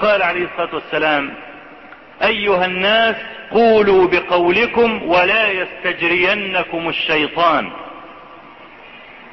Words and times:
فقال 0.00 0.22
عليه 0.22 0.44
الصلاة 0.44 0.74
والسلام 0.74 1.34
أيها 2.22 2.64
الناس 2.64 3.16
قولوا 3.50 4.06
بقولكم 4.06 5.02
ولا 5.02 5.48
يستجرينكم 5.48 6.88
الشيطان. 6.88 7.70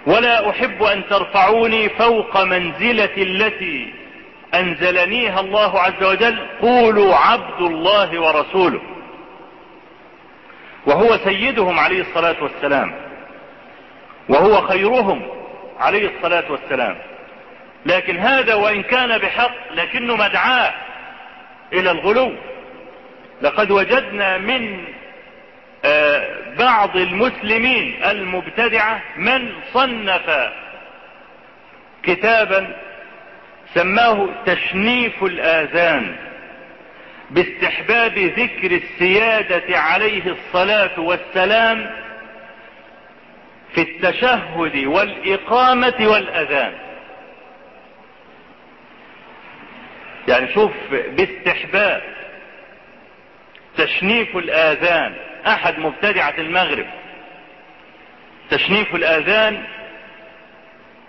ولا 0.08 0.50
أحب 0.50 0.84
أن 0.84 1.04
ترفعوني 1.10 1.90
فوق 1.90 2.44
منزلة 2.44 3.18
التي 3.18 3.94
أنزلنيها 4.54 5.40
الله 5.40 5.80
عز 5.80 6.04
وجل 6.04 6.48
قولوا 6.62 7.16
عبد 7.16 7.62
الله 7.62 8.22
ورسوله. 8.22 8.82
وهو 10.86 11.18
سيدهم 11.18 11.80
عليه 11.80 12.02
الصلاة 12.02 12.36
والسلام 12.42 12.96
وهو 14.30 14.62
خيرهم 14.62 15.22
عليه 15.80 16.10
الصلاة 16.16 16.52
والسلام. 16.52 16.98
لكن 17.88 18.18
هذا 18.18 18.54
وإن 18.54 18.84
كان 18.84 19.18
بحق 19.18 19.74
لكنه 19.74 20.16
مدعاة 20.16 20.74
إلى 21.74 21.92
الغلو. 21.92 22.34
لقد 23.42 23.72
وجدنا 23.72 24.38
من 24.38 24.84
بعض 26.60 26.98
المسلمين 26.98 28.04
المبتدعة 28.04 29.02
من 29.18 29.52
صنف 29.74 30.50
كتابا 32.04 32.76
سماه 33.74 34.30
تشنيف 34.46 35.24
الآذان 35.24 36.16
باستحباب 37.30 38.18
ذكر 38.18 38.72
السيادة 38.72 39.80
عليه 39.80 40.24
الصلاة 40.32 41.00
والسلام 41.00 41.92
في 43.74 43.82
التشهد 43.82 44.86
والإقامة 44.86 45.96
والأذان. 46.00 46.74
يعني 50.28 50.54
شوف 50.54 50.72
باستحباب 50.92 52.02
تشنيف 53.78 54.38
الآذان 54.38 55.16
أحد 55.48 55.80
مبتدعة 55.80 56.34
المغرب. 56.38 56.86
تشنيف 58.50 58.96
الآذان 58.96 59.64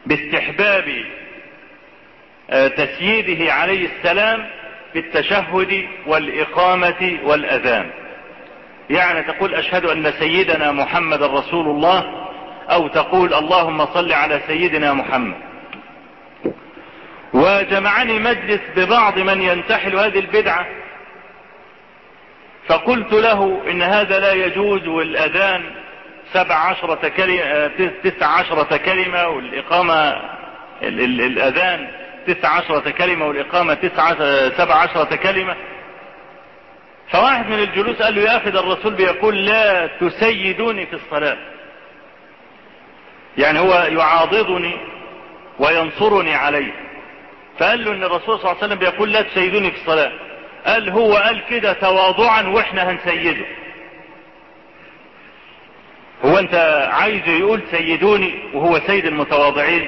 باستحباب 0.07 1.05
تسييده 2.77 3.53
عليه 3.53 3.89
السلام 3.89 4.47
في 4.93 4.99
التشهد 4.99 5.89
والإقامة 6.07 7.19
والأذان. 7.25 7.91
يعني 8.91 9.23
تقول 9.23 9.55
أشهد 9.55 9.85
أن 9.85 10.13
سيدنا 10.13 10.73
محمد 10.73 11.23
رسول 11.23 11.67
الله 11.67 12.29
أو 12.71 12.89
تقول 12.89 13.35
اللهم 13.35 13.87
صل 13.87 14.13
على 14.13 14.41
سيدنا 14.47 14.93
محمد. 14.93 15.48
وجمعني 17.33 18.19
مجلس 18.19 18.61
ببعض 18.77 19.19
من 19.19 19.43
ينتحل 19.43 19.97
هذه 19.97 20.19
البدعة. 20.19 20.67
فقلت 22.67 23.13
له 23.13 23.63
إن 23.71 23.83
هذا 23.83 24.19
لا 24.19 24.33
يجوز 24.33 24.87
والأذان 24.87 25.63
سبع 26.33 26.55
عشرة 26.55 27.09
كلمة 27.09 27.71
تسع 28.05 28.27
عشرة 28.27 28.77
كلمة 28.77 29.29
والإقامة 29.29 30.09
ال 30.83 31.01
ال 31.01 31.21
الأذان 31.21 31.89
تسع 32.27 32.49
عشرة 32.49 32.91
كلمة 32.91 33.27
والإقامة 33.27 33.75
تسع 33.75 34.15
سبع 34.49 34.75
عشرة 34.75 35.17
كلمة. 35.17 35.57
فواحد 37.11 37.47
من 37.47 37.59
الجلوس 37.59 38.03
قال 38.03 38.15
له 38.15 38.23
يا 38.23 38.37
أخي 38.37 38.49
الرسول 38.49 38.95
بيقول 38.95 39.47
لا 39.47 39.87
تسيدوني 39.87 40.87
في 40.87 40.93
الصلاة. 40.93 41.37
يعني 43.39 43.59
هو 43.59 43.73
يعاضدني 43.75 44.77
وينصرني 45.59 46.35
عليه. 46.35 46.88
فقال 47.59 47.85
له 47.85 47.93
إن 47.93 48.03
الرسول 48.05 48.23
صلى 48.23 48.35
الله 48.37 48.49
عليه 48.49 48.59
وسلم 48.59 48.79
بيقول 48.79 49.13
لا 49.13 49.23
تسيدوني 49.23 49.71
في 49.71 49.77
الصلاة. 49.77 50.13
قال 50.67 50.91
هو 50.91 51.15
قال 51.17 51.43
كده 51.51 51.73
تواضعا 51.73 52.43
وإحنا 52.43 52.91
هنسيده. 52.91 53.45
هو 56.25 56.39
أنت 56.39 56.55
عايزه 56.93 57.31
يقول 57.31 57.63
سيدوني 57.71 58.35
وهو 58.55 58.81
سيد 58.87 59.07
المتواضعين؟ 59.07 59.87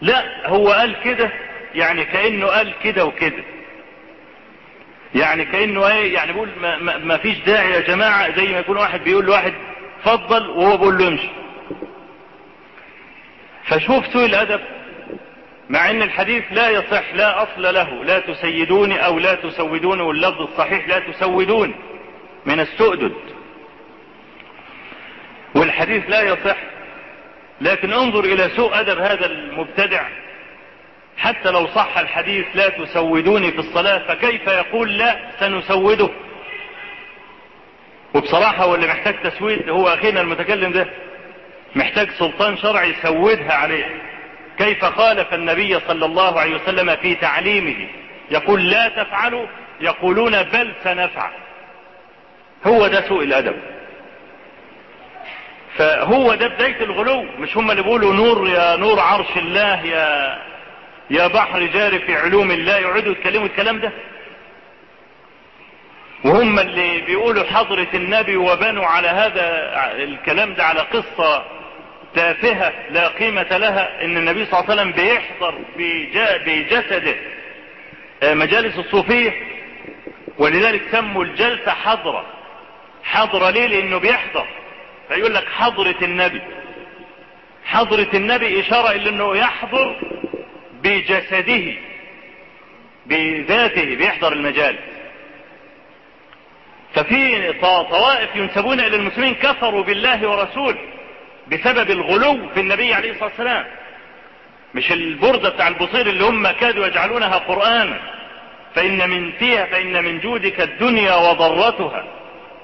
لا 0.00 0.48
هو 0.48 0.68
قال 0.72 1.00
كده 1.04 1.30
يعني 1.74 2.04
كأنه 2.04 2.46
قال 2.46 2.72
كده 2.84 3.04
وكده. 3.04 3.44
يعني 5.14 5.44
كأنه 5.44 5.86
إيه 5.86 6.14
يعني 6.14 6.32
بيقول 6.32 6.48
ما, 6.60 6.76
ما, 6.78 6.98
ما 6.98 7.16
فيش 7.16 7.38
داعي 7.38 7.70
يا 7.70 7.80
جماعة 7.80 8.36
زي 8.36 8.46
ما 8.52 8.58
يكون 8.58 8.76
واحد 8.76 9.04
بيقول 9.04 9.24
لواحد 9.24 9.54
فضل 10.04 10.48
وهو 10.50 10.76
بيقول 10.76 10.98
له 10.98 11.08
امشي. 11.08 11.28
فشوف 13.64 14.06
سوء 14.06 14.24
الأدب؟ 14.24 14.60
مع 15.68 15.90
إن 15.90 16.02
الحديث 16.02 16.44
لا 16.50 16.70
يصح 16.70 17.14
لا 17.14 17.42
أصل 17.42 17.62
له. 17.74 18.04
لا 18.04 18.18
تسيدوني 18.18 19.06
أو 19.06 19.18
لا 19.18 19.34
تسودوني 19.34 20.02
واللفظ 20.02 20.40
الصحيح 20.40 20.88
لا 20.88 20.98
تسودوني 20.98 21.74
من 22.46 22.60
السؤدد. 22.60 23.12
والحديث 25.54 26.10
لا 26.10 26.22
يصح. 26.22 26.56
لكن 27.60 27.92
انظر 27.92 28.24
إلى 28.24 28.48
سوء 28.56 28.80
أدب 28.80 28.98
هذا 28.98 29.26
المبتدع. 29.26 30.02
حتى 31.16 31.50
لو 31.50 31.66
صح 31.66 31.98
الحديث 31.98 32.46
لا 32.54 32.68
تسودوني 32.68 33.50
في 33.50 33.58
الصلاة 33.58 33.98
فكيف 33.98 34.46
يقول 34.46 34.98
لا 34.98 35.30
سنسوده؟ 35.40 36.08
وبصراحة 38.14 38.64
هو 38.64 38.74
اللي 38.74 38.86
محتاج 38.86 39.22
تسويد 39.22 39.68
هو 39.68 39.88
أخينا 39.88 40.20
المتكلم 40.20 40.72
ده 40.72 40.86
محتاج 41.76 42.10
سلطان 42.10 42.56
شرعي 42.56 42.90
يسودها 42.90 43.52
عليه. 43.52 44.13
كيف 44.58 44.84
خالف 44.84 45.34
النبي 45.34 45.80
صلى 45.80 46.04
الله 46.04 46.40
عليه 46.40 46.54
وسلم 46.54 46.96
في 46.96 47.14
تعليمه. 47.14 47.88
يقول 48.30 48.70
لا 48.70 48.88
تفعلوا 48.88 49.46
يقولون 49.80 50.42
بل 50.42 50.72
سنفعل. 50.84 51.32
هو 52.66 52.86
ده 52.86 53.08
سوء 53.08 53.24
الأدب. 53.24 53.56
فهو 55.76 56.34
ده 56.34 56.48
بداية 56.48 56.84
الغلو. 56.84 57.22
مش 57.22 57.56
هم 57.56 57.70
اللي 57.70 57.82
بيقولوا 57.82 58.14
نور 58.14 58.48
يا 58.48 58.76
نور 58.76 59.00
عرش 59.00 59.36
الله 59.36 59.84
يا 59.86 60.38
يا 61.10 61.26
بحر 61.26 61.62
جاري 61.66 61.98
في 61.98 62.16
علوم 62.16 62.50
الله 62.50 62.76
يقعدوا 62.78 63.12
يتكلموا 63.12 63.46
الكلام 63.46 63.80
ده؟ 63.80 63.92
وهم 66.24 66.58
اللي 66.58 67.00
بيقولوا 67.00 67.44
حضرة 67.44 67.88
النبي 67.94 68.36
وبنوا 68.36 68.86
على 68.86 69.08
هذا 69.08 69.46
الكلام 70.02 70.54
ده 70.54 70.64
على 70.64 70.80
قصة 70.80 71.44
تافهة 72.14 72.72
لا 72.90 73.08
قيمة 73.08 73.56
لها 73.56 74.04
إن 74.04 74.16
النبي 74.16 74.44
صلى 74.44 74.60
الله 74.60 74.70
عليه 74.70 74.82
وسلم 74.82 74.92
بيحضر 74.92 75.54
بجسده. 76.46 77.16
مجالس 78.22 78.78
الصوفية. 78.78 79.32
ولذلك 80.38 80.82
سموا 80.92 81.24
الجلسة 81.24 81.70
حضرة. 81.70 82.26
حضرة 83.04 83.50
ليه؟ 83.50 83.66
لأنه 83.66 83.98
بيحضر. 83.98 84.46
فيقول 85.08 85.34
لك 85.34 85.48
حضرة 85.48 85.96
النبي. 86.02 86.42
حضرة 87.64 88.08
النبي 88.14 88.60
إشارة 88.60 88.90
إلى 88.90 89.10
أنه 89.10 89.36
يحضر 89.36 89.96
بجسده 90.82 91.72
بذاته 93.06 93.96
بيحضر 93.96 94.32
المجالس 94.32 94.80
ففي 96.94 97.52
طوائف 97.90 98.36
ينسبون 98.36 98.80
إلى 98.80 98.96
المسلمين 98.96 99.34
كفروا 99.34 99.82
بالله 99.82 100.28
ورسوله. 100.28 100.93
بسبب 101.48 101.90
الغلو 101.90 102.48
في 102.54 102.60
النبي 102.60 102.94
عليه 102.94 103.10
الصلاة 103.10 103.28
والسلام. 103.28 103.64
مش 104.74 104.92
البردة 104.92 105.48
بتاع 105.48 105.68
البصير 105.68 106.06
اللي 106.06 106.24
هم 106.24 106.48
كادوا 106.48 106.86
يجعلونها 106.86 107.38
قرآنا 107.38 108.00
فإن 108.74 109.10
من 109.10 109.32
فيها 109.32 109.64
فإن 109.64 110.04
من 110.04 110.20
جودك 110.20 110.60
الدنيا 110.60 111.14
وضرتها. 111.14 112.04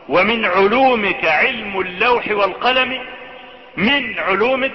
ومن 0.08 0.44
علومك 0.44 1.24
علم 1.24 1.80
اللوح 1.80 2.30
والقلم. 2.30 3.00
من 3.76 4.18
علومك. 4.18 4.72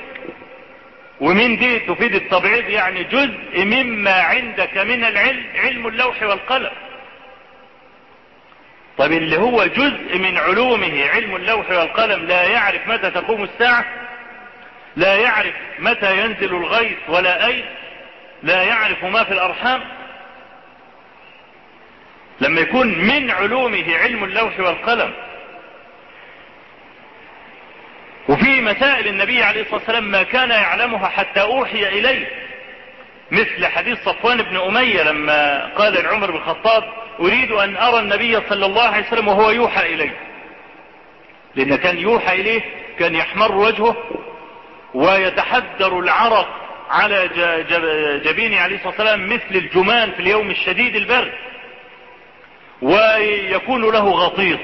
ومن 1.19 1.57
دي 1.57 1.79
تفيد 1.79 2.15
التبعيض 2.15 2.69
يعني 2.69 3.03
جزء 3.03 3.65
مما 3.65 4.11
عندك 4.11 4.77
من 4.77 5.03
العلم 5.03 5.43
علم 5.55 5.87
اللوح 5.87 6.23
والقلم. 6.23 6.71
طب 8.97 9.11
اللي 9.11 9.37
هو 9.37 9.65
جزء 9.65 10.17
من 10.17 10.37
علومه 10.37 11.07
علم 11.07 11.35
اللوح 11.35 11.69
والقلم 11.69 12.25
لا 12.25 12.43
يعرف 12.43 12.87
متى 12.87 13.11
تقوم 13.11 13.43
الساعة 13.43 13.85
لا 14.95 15.15
يعرف 15.15 15.53
متى 15.79 16.17
ينزل 16.19 16.55
الغيث 16.55 16.97
ولا 17.07 17.47
أين 17.47 17.65
لا 18.43 18.63
يعرف 18.63 19.03
ما 19.03 19.23
في 19.23 19.31
الأرحام. 19.33 19.81
لما 22.41 22.61
يكون 22.61 22.87
من 22.87 23.31
علومه 23.31 23.97
علم 23.97 24.23
اللوح 24.23 24.59
والقلم. 24.59 25.13
وفي 28.29 28.61
مسائل 28.61 29.07
النبي 29.07 29.43
عليه 29.43 29.61
الصلاة 29.61 29.77
والسلام 29.77 30.11
ما 30.11 30.23
كان 30.23 30.49
يعلمها 30.49 31.07
حتى 31.07 31.41
أوحي 31.41 31.87
إليه. 31.87 32.44
مثل 33.31 33.65
حديث 33.65 33.97
صفوان 34.03 34.41
بن 34.41 34.57
أمية 34.57 35.03
لما 35.03 35.65
قال 35.77 35.93
لعمر 35.93 36.31
بن 36.31 36.37
الخطاب 36.37 36.83
أريد 37.19 37.51
أن 37.51 37.77
أرى 37.77 37.99
النبي 37.99 38.39
صلى 38.49 38.65
الله 38.65 38.83
عليه 38.83 39.07
وسلم 39.07 39.27
وهو 39.27 39.51
يوحى 39.51 39.93
إليه. 39.93 40.17
لأن 41.55 41.75
كان 41.75 41.97
يوحى 41.97 42.41
إليه 42.41 42.61
كان 42.99 43.15
يحمر 43.15 43.55
وجهه 43.55 43.95
ويتحدر 44.93 45.99
العرق 45.99 46.47
على 46.89 47.29
جبينه 48.25 48.59
عليه 48.59 48.75
الصلاة 48.75 48.89
والسلام 48.89 49.29
مثل 49.29 49.55
الجمان 49.55 50.11
في 50.11 50.19
اليوم 50.19 50.49
الشديد 50.49 50.95
البرد 50.95 51.33
ويكون 52.81 53.81
له 53.81 54.09
غطيط 54.09 54.59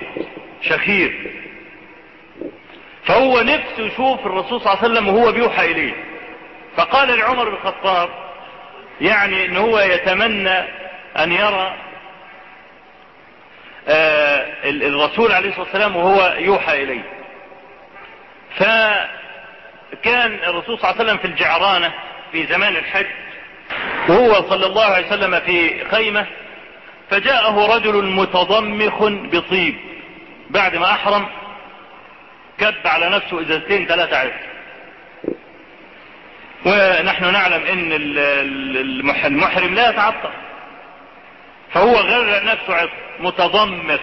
شخير. 0.62 1.32
فهو 3.04 3.42
نفسه 3.42 3.84
يشوف 3.84 4.26
الرسول 4.26 4.62
صلى 4.62 4.74
الله 4.74 4.84
عليه 4.84 4.92
وسلم 4.92 5.08
وهو 5.08 5.32
بيوحى 5.32 5.72
إليه. 5.72 5.94
فقال 6.78 7.20
لعمر 7.20 7.50
بن 7.50 7.56
الخطاب 7.56 8.10
يعني 9.02 9.46
إن 9.46 9.58
هو 9.58 9.80
يتمنى 9.80 10.58
أن 11.18 11.32
يرى 11.32 11.76
آه 13.88 14.46
الرسول 14.64 15.32
عليه 15.32 15.50
الصلاة 15.50 15.64
والسلام 15.66 15.96
وهو 15.96 16.36
يوحى 16.38 16.84
إليه. 16.84 17.04
فكان 18.56 20.34
الرسول 20.34 20.80
صلى 20.80 20.92
الله 20.92 21.02
عليه 21.02 21.04
وسلم 21.04 21.18
في 21.18 21.26
الجعرانة 21.26 21.94
في 22.32 22.46
زمان 22.46 22.76
الحج 22.76 23.06
وهو 24.10 24.50
صلى 24.50 24.66
الله 24.66 24.86
عليه 24.86 25.08
وسلم 25.08 25.40
في 25.40 25.86
خيمة 25.86 26.26
فجاءه 27.10 27.76
رجل 27.76 28.06
متضمخ 28.06 29.04
بطيب. 29.04 29.78
بعد 30.50 30.76
ما 30.76 30.92
أحرم 30.92 31.26
كب 32.58 32.88
على 32.88 33.10
نفسه 33.10 33.42
إزازتين 33.42 33.86
ثلاثة 33.88 34.18
عشر. 34.18 34.34
ونحن 36.66 37.32
نعلم 37.32 37.66
إن 37.66 37.92
المحرم 39.26 39.76
لا 39.76 39.90
يتعطر 39.90 40.32
فهو 41.74 41.96
غرق 41.96 42.44
نفسه 42.44 42.76
عطر 42.76 42.92
متضمخ. 43.20 44.00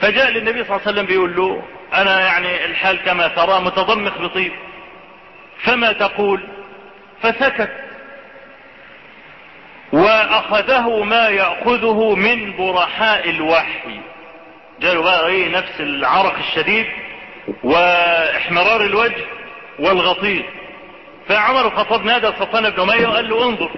فجاء 0.00 0.30
للنبي 0.30 0.64
صلى 0.64 0.76
الله 0.76 0.80
عليه 0.86 0.92
وسلم 0.92 1.06
بيقول 1.06 1.36
له 1.36 1.62
أنا 1.94 2.20
يعني 2.20 2.64
الحال 2.64 2.96
كما 3.04 3.28
ترى 3.28 3.60
متضمخ 3.60 4.18
بطيب. 4.18 4.52
فما 5.62 5.92
تقول؟ 5.92 6.40
فسكت. 7.22 7.70
وأخذه 9.92 11.02
ما 11.02 11.28
يأخذه 11.28 12.14
من 12.14 12.56
برحاء 12.56 13.30
الوحي. 13.30 14.00
جاله 14.80 15.02
بقى 15.02 15.26
إيه 15.26 15.48
نفس 15.48 15.80
العرق 15.80 16.38
الشديد 16.38 16.86
وإحمرار 17.62 18.80
الوجه. 18.80 19.24
والغطيط 19.80 20.44
فعمر 21.28 21.66
الخطاب 21.66 22.04
نادى 22.04 22.26
صفوان 22.26 22.70
بن 22.70 22.80
أمية 22.80 23.06
وقال 23.06 23.28
له 23.28 23.48
انظر. 23.48 23.70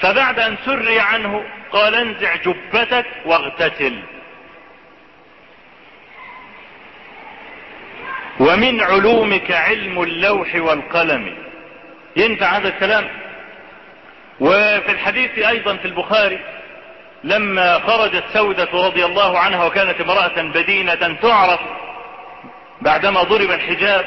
فبعد 0.00 0.38
أن 0.38 0.56
سري 0.64 1.00
عنه 1.00 1.44
قال 1.72 1.94
انزع 1.94 2.36
جبتك 2.36 3.06
واغتسل. 3.24 3.98
ومن 8.40 8.80
علومك 8.80 9.50
علم 9.50 10.02
اللوح 10.02 10.54
والقلم. 10.54 11.36
ينفع 12.16 12.46
هذا 12.46 12.68
الكلام؟ 12.68 13.08
وفي 14.40 14.92
الحديث 14.92 15.38
أيضا 15.38 15.76
في 15.76 15.84
البخاري 15.84 16.38
لما 17.24 17.78
خرجت 17.78 18.24
سودة 18.32 18.68
رضي 18.72 19.04
الله 19.04 19.38
عنها 19.38 19.64
وكانت 19.64 20.00
امرأة 20.00 20.42
بدينة 20.42 21.16
تعرف 21.22 21.60
بعدما 22.80 23.22
ضرب 23.22 23.50
الحجاب 23.50 24.04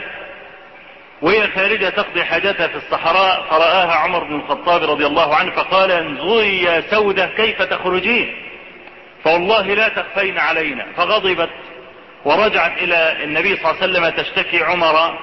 وهي 1.22 1.48
خارجة 1.48 1.90
تقضي 1.90 2.24
حاجتها 2.24 2.68
في 2.68 2.76
الصحراء 2.76 3.46
فرآها 3.50 3.96
عمر 3.96 4.24
بن 4.24 4.36
الخطاب 4.36 4.84
رضي 4.90 5.06
الله 5.06 5.36
عنه 5.36 5.52
فقال 5.52 5.92
انظري 5.92 6.64
يا 6.64 6.82
سودة 6.82 7.26
كيف 7.26 7.62
تخرجين. 7.62 8.36
فوالله 9.24 9.62
لا 9.62 9.90
تخفين 9.90 10.40
علينا. 10.40 10.86
فغضبت 10.98 11.50
ورجعت 12.26 12.78
إلى 12.78 13.24
النبي 13.24 13.58
صلى 13.58 13.72
الله 13.72 13.82
عليه 13.82 13.92
وسلم 13.92 14.24
تشتكي 14.24 14.64
عمر 14.64 15.18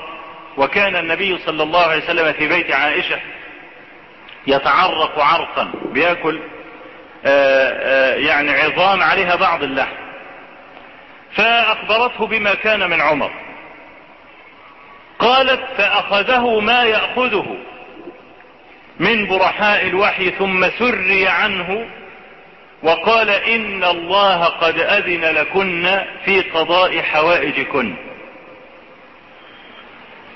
وكان 0.56 0.96
النبي 0.96 1.38
صلى 1.38 1.62
الله 1.62 1.82
عليه 1.82 2.04
وسلم 2.04 2.32
في 2.32 2.48
بيت 2.48 2.72
عائشة 2.72 3.19
يتعرق 4.46 5.19
عرقا 5.20 5.72
بيأكل 5.93 6.40
آآ 7.25 7.72
آآ 7.82 8.16
يعني 8.16 8.50
عظام 8.50 9.02
عليها 9.02 9.37
بعض 9.37 9.62
اللحم. 9.62 10.06
فأخبرته 11.37 12.27
بما 12.27 12.55
كان 12.55 12.91
من 12.91 13.00
عمر. 13.00 13.31
قالت 15.19 15.65
فأخذه 15.77 16.61
ما 16.61 16.85
يأخذه 16.85 17.56
من 19.00 19.27
برحاء 19.27 19.87
الوحي 19.87 20.31
ثم 20.31 20.69
سري 20.71 21.29
عنه 21.29 21.87
وقال 22.83 23.31
إن 23.31 23.85
الله 23.85 24.44
قد 24.44 24.79
أذن 24.79 25.25
لكن 25.25 26.05
في 26.25 26.41
قضاء 26.41 27.00
حوائجكن. 27.03 27.97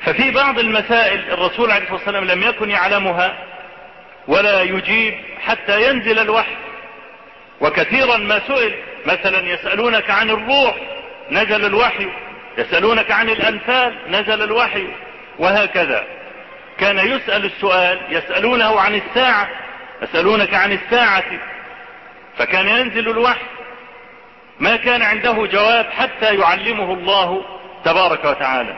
ففي 0.00 0.31
بعض 0.31 0.58
المسائل 0.58 1.32
الرسول 1.32 1.70
عليه 1.70 1.82
الصلاة 1.82 1.99
والسلام 1.99 2.25
لم 2.25 2.43
يكن 2.43 2.70
يعلمها 2.70 3.38
ولا 4.29 4.62
يجيب 4.62 5.14
حتى 5.41 5.91
ينزل 5.91 6.19
الوحي. 6.19 6.56
وكثيرا 7.61 8.17
ما 8.17 8.41
سئل 8.46 8.75
مثلا 9.06 9.47
يسألونك 9.47 10.11
عن 10.11 10.31
الروح 10.31 10.75
نزل 11.31 11.64
الوحي. 11.64 12.08
يسألونك 12.58 13.11
عن 13.11 13.29
الأنفال 13.29 13.99
نزل 14.08 14.43
الوحي. 14.43 14.87
وهكذا. 15.38 16.05
كان 16.79 16.99
يسأل 16.99 17.44
السؤال 17.44 18.00
يسألونه 18.08 18.81
عن 18.81 18.94
الساعة 18.94 19.49
يسألونك 20.02 20.55
عن 20.55 20.73
الساعة. 20.73 21.25
فكان 22.38 22.69
ينزل 22.69 23.08
الوحي. 23.08 23.47
ما 24.61 24.76
كان 24.76 25.03
عنده 25.03 25.46
جواب 25.46 25.87
حتى 25.91 26.35
يعلمه 26.35 26.94
الله 26.94 27.44
تبارك 27.85 28.25
وتعالى. 28.25 28.75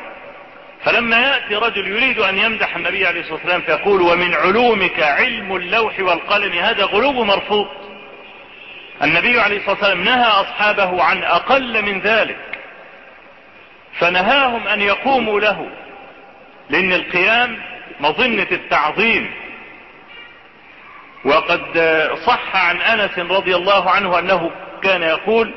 فلما 0.85 1.21
يأتي 1.21 1.55
رجل 1.55 1.89
يريد 1.89 2.19
أن 2.19 2.39
يمدح 2.39 2.77
النبي 2.77 3.07
عليه 3.07 3.21
الصلاة 3.21 3.35
والسلام 3.35 3.61
فيقول 3.61 4.03
ومن 4.03 4.35
علومك 4.35 5.01
علم 5.01 5.57
اللوح 5.57 6.01
والقلم 6.01 6.53
هذا 6.53 6.85
غلو 6.85 7.13
مرفوض. 7.25 7.67
النبي 9.03 9.41
عليه 9.41 9.57
الصلاة 9.57 9.75
والسلام 9.75 10.05
نهى 10.05 10.27
أصحابه 10.27 11.03
عن 11.03 11.23
أقل 11.23 11.83
من 11.83 12.01
ذلك 12.01 12.37
فنهاهم 13.99 14.69
أن 14.69 14.81
يقوموا 14.81 15.41
له 15.41 15.67
لأن 16.71 16.93
القيام 16.93 17.59
مظنة 18.01 18.47
التعظيم. 18.53 19.31
وقد 21.25 21.61
صح 22.27 22.57
عن 22.57 22.77
أنس 22.77 23.19
رضي 23.19 23.57
الله 23.57 23.91
عنه 23.91 24.19
أنه 24.19 24.51
كان 24.83 25.03
يقول 25.03 25.55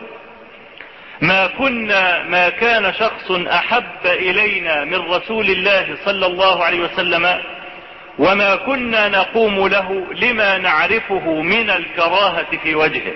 ما 1.22 1.48
كنا 1.48 2.24
ما 2.24 2.50
كان 2.50 2.94
شخص 2.94 3.32
أحب 3.32 4.06
إلينا 4.06 4.84
من 4.84 4.96
رسول 5.14 5.46
الله 5.46 5.98
صلى 6.06 6.26
الله 6.26 6.64
عليه 6.64 6.80
وسلم 6.80 7.42
وما 8.20 8.56
كنا 8.56 9.10
نقوم 9.10 9.68
له 9.68 10.08
لما 10.14 10.58
نعرفه 10.58 11.42
من 11.42 11.70
الكراهة 11.70 12.58
في 12.64 12.76
وجهه؟ 12.76 13.14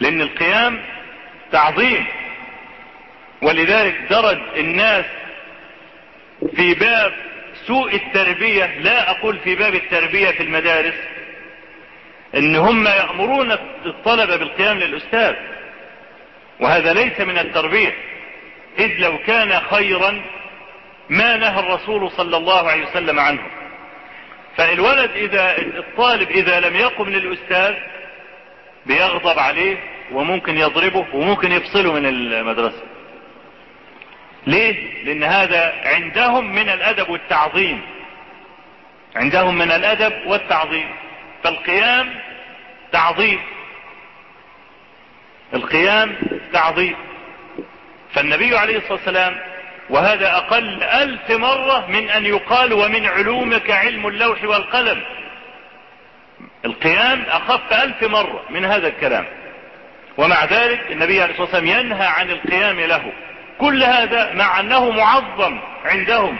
لأن 0.00 0.20
القيام 0.20 0.82
تعظيم. 1.52 2.06
ولذلك 3.42 4.00
درج 4.10 4.38
الناس 4.56 5.04
في 6.56 6.74
باب 6.74 7.12
سوء 7.66 7.94
التربية 7.94 8.64
لا 8.64 9.10
أقول 9.10 9.38
في 9.38 9.54
باب 9.54 9.74
التربية 9.74 10.30
في 10.30 10.42
المدارس 10.42 10.94
إن 12.34 12.56
هم 12.56 12.86
يأمرون 12.86 13.52
الطلبة 13.86 14.36
بالقيام 14.36 14.78
للأستاذ. 14.78 15.34
وهذا 16.60 16.92
ليس 16.92 17.20
من 17.20 17.38
التربية. 17.38 17.94
إذ 18.78 18.98
لو 18.98 19.18
كان 19.18 19.60
خيرا 19.60 20.22
ما 21.08 21.36
نهى 21.36 21.60
الرسول 21.60 22.10
صلى 22.10 22.36
الله 22.36 22.70
عليه 22.70 22.86
وسلم 22.86 23.20
عنه. 23.20 23.42
فالولد 24.56 25.10
إذا 25.10 25.58
الطالب 25.58 26.30
إذا 26.30 26.60
لم 26.60 26.76
يقم 26.76 27.08
للأستاذ 27.08 27.74
بيغضب 28.86 29.38
عليه 29.38 29.76
وممكن 30.12 30.58
يضربه 30.58 31.06
وممكن 31.12 31.52
يفصله 31.52 31.92
من 31.92 32.06
المدرسة. 32.06 32.82
ليه؟ 34.46 35.04
لأن 35.04 35.24
هذا 35.24 35.74
عندهم 35.84 36.54
من 36.54 36.68
الأدب 36.68 37.08
والتعظيم. 37.08 37.82
عندهم 39.16 39.58
من 39.58 39.70
الأدب 39.70 40.26
والتعظيم. 40.26 40.88
فالقيام 41.44 42.14
تعظيم. 42.92 43.40
القيام 45.54 46.16
تعظيم. 46.52 46.96
فالنبي 48.12 48.58
عليه 48.58 48.76
الصلاة 48.76 48.92
والسلام 48.92 49.40
وهذا 49.90 50.36
أقل 50.36 50.82
ألف 50.82 51.30
مرة 51.30 51.86
من 51.90 52.08
أن 52.08 52.26
يقال 52.26 52.72
ومن 52.72 53.06
علومك 53.06 53.70
علم 53.70 54.06
اللوح 54.06 54.44
والقلم. 54.44 55.02
القيام 56.64 57.22
أخف 57.30 57.72
ألف 57.72 58.02
مرة 58.02 58.42
من 58.50 58.64
هذا 58.64 58.88
الكلام. 58.88 59.26
ومع 60.16 60.44
ذلك 60.44 60.92
النبي 60.92 61.22
عليه 61.22 61.32
الصلاة 61.32 61.54
والسلام 61.54 61.66
ينهى 61.66 62.06
عن 62.06 62.30
القيام 62.30 62.80
له. 62.80 63.12
كل 63.58 63.82
هذا 63.82 64.32
مع 64.34 64.60
أنه 64.60 64.90
معظم 64.90 65.58
عندهم 65.84 66.38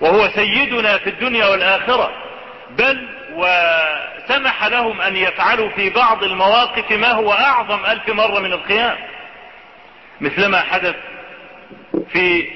وهو 0.00 0.28
سيدنا 0.28 0.98
في 0.98 1.10
الدنيا 1.10 1.46
والآخرة. 1.46 2.10
بل 2.78 3.08
وسمح 3.34 4.66
لهم 4.66 5.00
أن 5.00 5.16
يفعلوا 5.16 5.68
في 5.68 5.90
بعض 5.90 6.24
المواقف 6.24 6.92
ما 6.92 7.12
هو 7.12 7.32
أعظم 7.32 7.84
ألف 7.86 8.08
مرة 8.08 8.40
من 8.40 8.52
القيام. 8.52 8.96
مثلما 10.20 10.60
حدث 10.60 10.94
في 12.12 12.48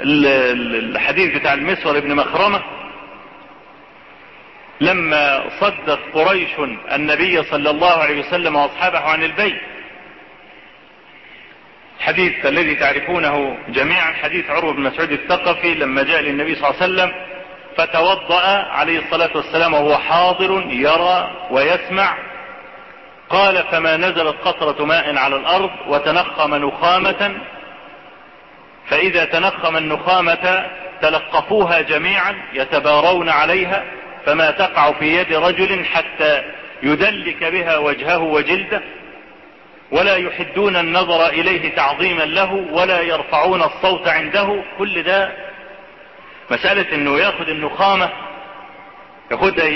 الحديث 0.00 1.36
بتاع 1.38 1.52
المسور 1.52 1.98
ابن 1.98 2.14
مخرمة 2.14 2.62
لما 4.80 5.44
صدت 5.60 6.00
قريش 6.14 6.50
النبي 6.92 7.42
صلى 7.42 7.70
الله 7.70 7.92
عليه 7.92 8.20
وسلم 8.20 8.56
وأصحابه 8.56 8.98
عن 8.98 9.22
البيت. 9.22 9.60
الحديث 11.98 12.46
الذي 12.46 12.74
تعرفونه 12.74 13.58
جميعا 13.68 14.12
حديث 14.12 14.50
عروة 14.50 14.72
بن 14.72 14.82
مسعود 14.82 15.12
الثقفي 15.12 15.74
لما 15.74 16.02
جاء 16.02 16.20
للنبي 16.20 16.54
صلى 16.54 16.70
الله 16.70 16.82
عليه 16.82 16.92
وسلم 16.92 17.12
فتوضأ 17.76 18.46
عليه 18.70 18.98
الصلاة 18.98 19.30
والسلام 19.34 19.74
وهو 19.74 19.98
حاضر 19.98 20.66
يرى 20.70 21.30
ويسمع. 21.50 22.18
قال 23.28 23.64
فما 23.70 23.96
نزلت 23.96 24.36
قطرة 24.44 24.84
ماء 24.84 25.16
على 25.16 25.36
الأرض 25.36 25.70
وتنخم 25.88 26.54
نخامة. 26.54 27.36
فإذا 28.88 29.24
تنخم 29.24 29.76
النخامة 29.76 30.66
تلقفوها 31.02 31.80
جميعا 31.80 32.34
يتبارون 32.52 33.28
عليها. 33.28 33.84
فما 34.26 34.50
تقع 34.50 34.92
في 34.92 35.04
يد 35.04 35.32
رجل 35.32 35.84
حتى 35.84 36.42
يدلك 36.82 37.44
بها 37.44 37.78
وجهه 37.78 38.18
وجلده 38.18 38.82
ولا 39.90 40.16
يحدون 40.16 40.76
النظر 40.76 41.26
إليه 41.28 41.74
تعظيما 41.74 42.22
له 42.22 42.52
ولا 42.72 43.00
يرفعون 43.00 43.62
الصوت 43.62 44.08
عنده. 44.08 44.62
كل 44.78 45.02
ده 45.02 45.32
مسألة 46.50 46.94
إنه 46.94 47.18
ياخد 47.18 47.48
النخامة 47.48 48.10
ياخدها 49.30 49.68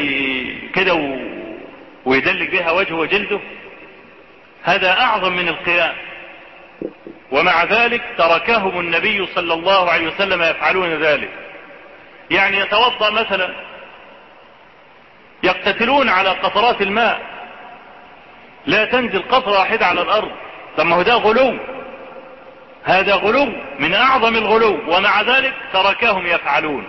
كده 0.74 0.94
و... 0.94 1.16
ويدلك 2.04 2.50
بها 2.50 2.70
وجهه 2.70 2.94
وجلده. 2.94 3.40
هذا 4.62 4.90
أعظم 4.90 5.32
من 5.32 5.48
القيام. 5.48 5.94
ومع 7.30 7.64
ذلك 7.64 8.02
تركهم 8.18 8.80
النبي 8.80 9.26
صلى 9.26 9.54
الله 9.54 9.90
عليه 9.90 10.06
وسلم 10.08 10.42
يفعلون 10.42 11.02
ذلك. 11.02 11.30
يعني 12.30 12.58
يتوضأ 12.58 13.10
مثلا 13.10 13.50
يقتتلون 15.42 16.08
على 16.08 16.28
قطرات 16.30 16.82
الماء. 16.82 17.20
لا 18.66 18.84
تنزل 18.84 19.22
قطرة 19.22 19.58
واحدة 19.58 19.86
على 19.86 20.02
الأرض. 20.02 20.30
طب 20.76 20.86
ما 20.86 20.96
هو 20.96 21.02
ده 21.02 21.14
غلو. 21.14 21.58
هذا 22.84 23.14
غلو 23.14 23.52
من 23.78 23.94
أعظم 23.94 24.36
الغلو 24.36 24.96
ومع 24.96 25.22
ذلك 25.22 25.54
تركهم 25.72 26.26
يفعلون. 26.26 26.88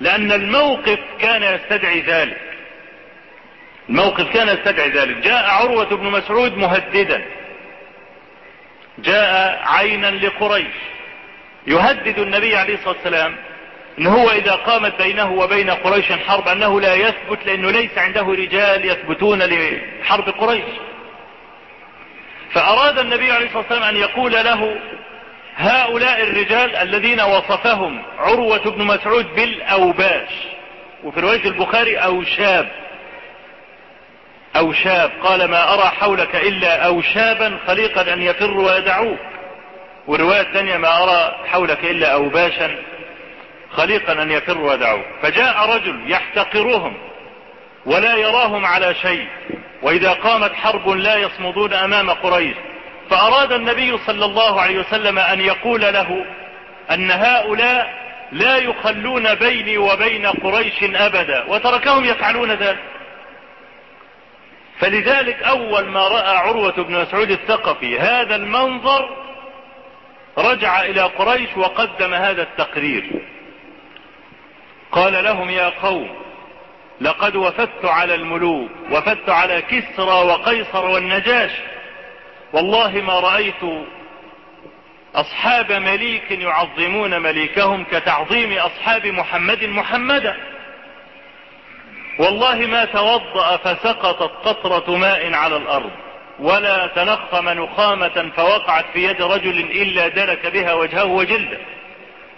لأن 0.00 0.32
الموقف 0.32 0.98
كان 1.20 1.42
يستدعي 1.42 2.00
ذلك. 2.00 2.40
الموقف 3.88 4.32
كان 4.34 4.48
يستدعي 4.48 4.88
ذلك. 4.88 5.16
جاء 5.16 5.44
عروة 5.50 5.84
بن 5.84 6.04
مسعود 6.10 6.56
مهددا. 6.56 7.24
جاء 8.98 9.62
عينا 9.66 10.10
لقريش. 10.10 10.74
يهدد 11.66 12.18
النبي 12.18 12.56
عليه 12.56 12.74
الصلاة 12.74 12.94
والسلام 12.94 13.36
إن 13.98 14.06
هو 14.06 14.30
إذا 14.30 14.52
قامت 14.52 15.02
بينه 15.02 15.32
وبين 15.32 15.70
قريش 15.70 16.12
حرب 16.12 16.48
أنه 16.48 16.80
لا 16.80 16.94
يثبت 16.94 17.46
لأنه 17.46 17.70
ليس 17.70 17.98
عنده 17.98 18.22
رجال 18.22 18.84
يثبتون 18.84 19.42
لحرب 19.42 20.28
قريش. 20.28 20.64
فأراد 22.52 22.98
النبي 22.98 23.32
عليه 23.32 23.46
الصلاة 23.46 23.62
والسلام 23.62 23.82
أن 23.82 23.96
يقول 23.96 24.32
له 24.32 24.76
هؤلاء 25.56 26.22
الرجال 26.22 26.76
الذين 26.76 27.20
وصفهم 27.20 28.02
عروة 28.18 28.70
بن 28.70 28.84
مسعود 28.84 29.26
بالأوباش. 29.34 30.30
وفي 31.04 31.20
رواية 31.20 31.44
البخاري 31.44 31.96
أوشاب. 31.96 32.68
أوشاب 34.56 35.10
قال 35.22 35.44
ما 35.44 35.74
أرى 35.74 35.88
حولك 35.88 36.36
إلا 36.36 36.86
اوشابا 36.86 37.58
خليقا 37.66 38.12
أن 38.12 38.22
يفروا 38.22 38.72
ويدعوك. 38.72 39.18
والرواية 40.06 40.40
الثانية 40.40 40.76
ما 40.76 41.02
أرى 41.02 41.36
حولك 41.46 41.84
إلا 41.84 42.14
اوباشا 42.14 42.97
خليقا 43.72 44.22
أن 44.22 44.30
يفروا 44.30 44.70
ويدعوك 44.70 45.04
فجاء 45.22 45.76
رجل 45.76 46.12
يحتقرهم 46.12 46.96
ولا 47.86 48.16
يراهم 48.16 48.66
على 48.66 48.94
شيء. 48.94 49.28
وإذا 49.82 50.12
قامت 50.12 50.54
حرب 50.54 50.88
لا 50.88 51.16
يصمدون 51.16 51.72
أمام 51.72 52.10
قريش. 52.10 52.56
فأراد 53.10 53.52
النبي 53.52 53.98
صلى 53.98 54.24
الله 54.24 54.60
عليه 54.60 54.78
وسلم 54.78 55.18
أن 55.18 55.40
يقول 55.40 55.80
له 55.80 56.24
أن 56.90 57.10
هؤلاء 57.10 58.08
لا 58.32 58.56
يخلون 58.56 59.34
بيني 59.34 59.78
وبين 59.78 60.26
قريش 60.26 60.82
أبدا. 60.82 61.44
وتركهم 61.48 62.04
يفعلون 62.04 62.50
ذلك. 62.50 62.78
فلذلك 64.78 65.42
أول 65.42 65.88
ما 65.88 66.08
رأى 66.08 66.36
عروة 66.36 66.76
بن 66.76 67.00
مسعود 67.00 67.30
الثقفي 67.30 68.00
هذا 68.00 68.36
المنظر 68.36 69.08
رجع 70.38 70.82
إلى 70.82 71.02
قريش 71.02 71.56
وقدم 71.56 72.14
هذا 72.14 72.42
التقرير. 72.42 73.10
قال 74.92 75.24
لهم 75.24 75.50
يا 75.50 75.68
قوم 75.68 76.16
لقد 77.00 77.36
وفدت 77.36 77.84
على 77.84 78.14
الملوك 78.14 78.70
وفدت 78.90 79.28
على 79.28 79.62
كسرى 79.62 80.22
وقيصر 80.26 80.86
والنجاش. 80.86 81.50
والله 82.52 82.90
ما 82.90 83.20
رأيت 83.20 83.86
أصحاب 85.14 85.72
مليك 85.72 86.30
يعظمون 86.30 87.22
مليكهم 87.22 87.84
كتعظيم 87.84 88.52
أصحاب 88.52 89.06
محمد 89.06 89.64
محمدا. 89.64 90.36
والله 92.18 92.54
ما 92.54 92.84
توضأ 92.84 93.56
فسقطت 93.56 94.32
قطرة 94.46 94.96
ماء 94.96 95.34
على 95.34 95.56
الأرض 95.56 95.90
ولا 96.38 96.86
تنخم 96.86 97.48
نخامة 97.48 98.30
فوقعت 98.36 98.84
في 98.92 99.04
يد 99.04 99.22
رجل 99.22 99.58
إلا 99.58 100.08
دلك 100.08 100.46
بها 100.46 100.74
وجهه 100.74 101.04
وجلده. 101.04 101.58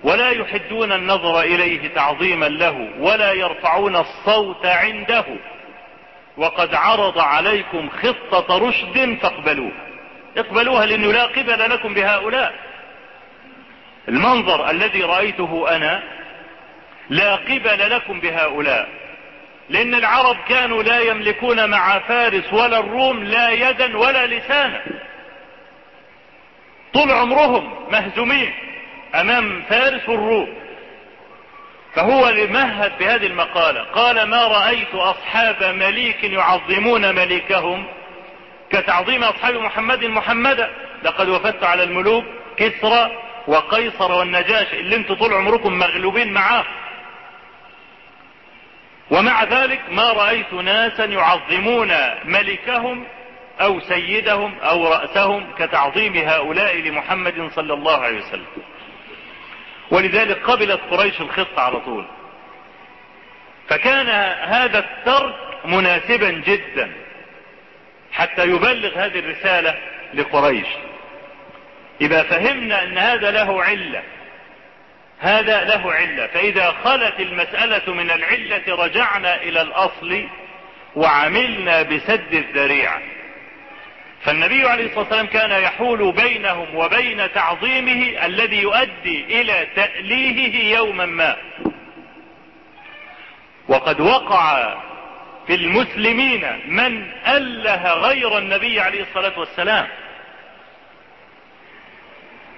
ولا 0.03 0.31
يحدون 0.31 0.93
النظر 0.93 1.41
إليه 1.41 1.89
تعظيما 1.89 2.47
له 2.47 2.89
ولا 2.99 3.33
يرفعون 3.33 3.97
الصوت 3.97 4.67
عنده. 4.67 5.25
وقد 6.37 6.75
عرض 6.75 7.19
عليكم 7.19 7.89
خطة 7.89 8.69
رشد 8.69 9.19
فاقبلوها 9.23 9.87
اقبلوها 10.37 10.87
لأنه 10.87 11.13
لا 11.13 11.25
قبل 11.25 11.71
لكم 11.71 11.95
بهؤلاء. 11.95 12.55
المنظر 14.09 14.71
الذي 14.71 15.03
رأيته 15.03 15.77
أنا 15.77 16.03
لا 17.11 17.37
قبل 17.37 17.91
لكم 17.91 18.21
بهؤلاء. 18.21 18.89
لأن 19.69 19.95
العرب 19.95 20.37
كانوا 20.49 20.83
لا 20.83 21.01
يملكون 21.01 21.71
مع 21.71 21.99
فارس 21.99 22.53
ولا 22.53 22.79
الروم 22.79 23.25
لا 23.25 23.51
يدا 23.51 23.99
ولا 23.99 24.27
لسانا. 24.27 24.83
طول 26.95 27.11
عمرهم 27.11 27.93
مهزومين. 27.93 28.70
أمام 29.15 29.63
فارس 29.63 30.09
والروم 30.09 30.55
فهو 31.95 32.29
لمهد 32.29 32.99
بهذه 32.99 33.27
المقالة. 33.27 33.83
قال 33.83 34.23
ما 34.23 34.47
رأيت 34.47 34.95
أصحاب 34.95 35.65
مليك 35.65 36.25
يعظمون 36.25 37.15
مليكهم 37.15 37.87
كتعظيم 38.71 39.25
أصحاب 39.25 39.55
محمد 39.55 40.05
محمدا 40.05 40.71
لقد 41.03 41.29
وفدت 41.29 41.65
على 41.65 41.83
الملوك 41.83 42.25
كسرى 42.57 43.11
وقيصر 43.47 44.13
والنجاش 44.13 44.73
اللي 44.73 44.97
أنتوا 44.97 45.17
طول 45.17 45.33
عمركم 45.35 45.79
مغلوبين 45.79 46.33
معاه. 46.33 46.65
ومع 49.11 49.45
ذلك 49.45 49.81
ما 49.91 50.13
رأيت 50.13 50.53
ناسا 50.53 51.05
يعظمون 51.05 51.93
ملكهم 52.25 53.07
أو 53.61 53.81
سيدهم 53.81 54.55
أو 54.63 54.89
رأسهم 54.89 55.47
كتعظيم 55.59 56.17
هؤلاء 56.17 56.77
لمحمد 56.77 57.51
صلى 57.55 57.75
الله 57.75 57.99
عليه 57.99 58.19
وسلم. 58.19 58.47
ولذلك 59.91 60.43
قبلت 60.43 60.81
قريش 60.91 61.21
الخطة 61.21 61.61
على 61.61 61.81
طول. 61.81 62.07
فكان 63.69 64.09
هذا 64.49 64.79
الترك 64.79 65.35
مناسبا 65.65 66.31
جدا 66.31 66.93
حتى 68.13 68.45
يبلغ 68.45 68.99
هذه 68.99 69.19
الرسالة 69.19 69.79
لقريش. 70.15 70.67
إذا 72.01 72.23
فهمنا 72.23 72.83
أن 72.83 72.99
هذا 72.99 73.31
له 73.31 73.65
علة 73.65 74.03
هذا 75.19 75.65
له 75.65 75.93
علة. 75.93 76.27
فإذا 76.27 76.75
خلت 76.85 77.21
المسألة 77.21 77.95
من 77.95 78.11
العلة 78.11 78.85
رجعنا 78.85 79.43
إلى 79.43 79.63
الأصل 79.63 80.29
وعملنا 80.97 81.83
بسد 81.83 82.35
الذريعة. 82.35 83.03
فالنبي 84.25 84.69
عليه 84.69 84.85
الصلاة 84.85 85.01
والسلام 85.01 85.27
كان 85.27 85.63
يحول 85.63 86.13
بينهم 86.13 86.75
وبين 86.75 87.33
تعظيمه 87.33 88.27
الذي 88.27 88.63
يؤدي 88.63 89.41
إلى 89.41 89.67
تأليهه 89.77 90.77
يوما 90.79 91.07
ما. 91.07 91.37
وقد 93.69 94.01
وقع 94.01 94.75
في 95.47 95.55
المسلمين 95.55 96.61
من 96.67 97.13
أله 97.27 97.93
غير 97.93 98.39
النبي 98.39 98.81
عليه 98.81 99.03
الصلاة 99.03 99.39
والسلام. 99.39 99.89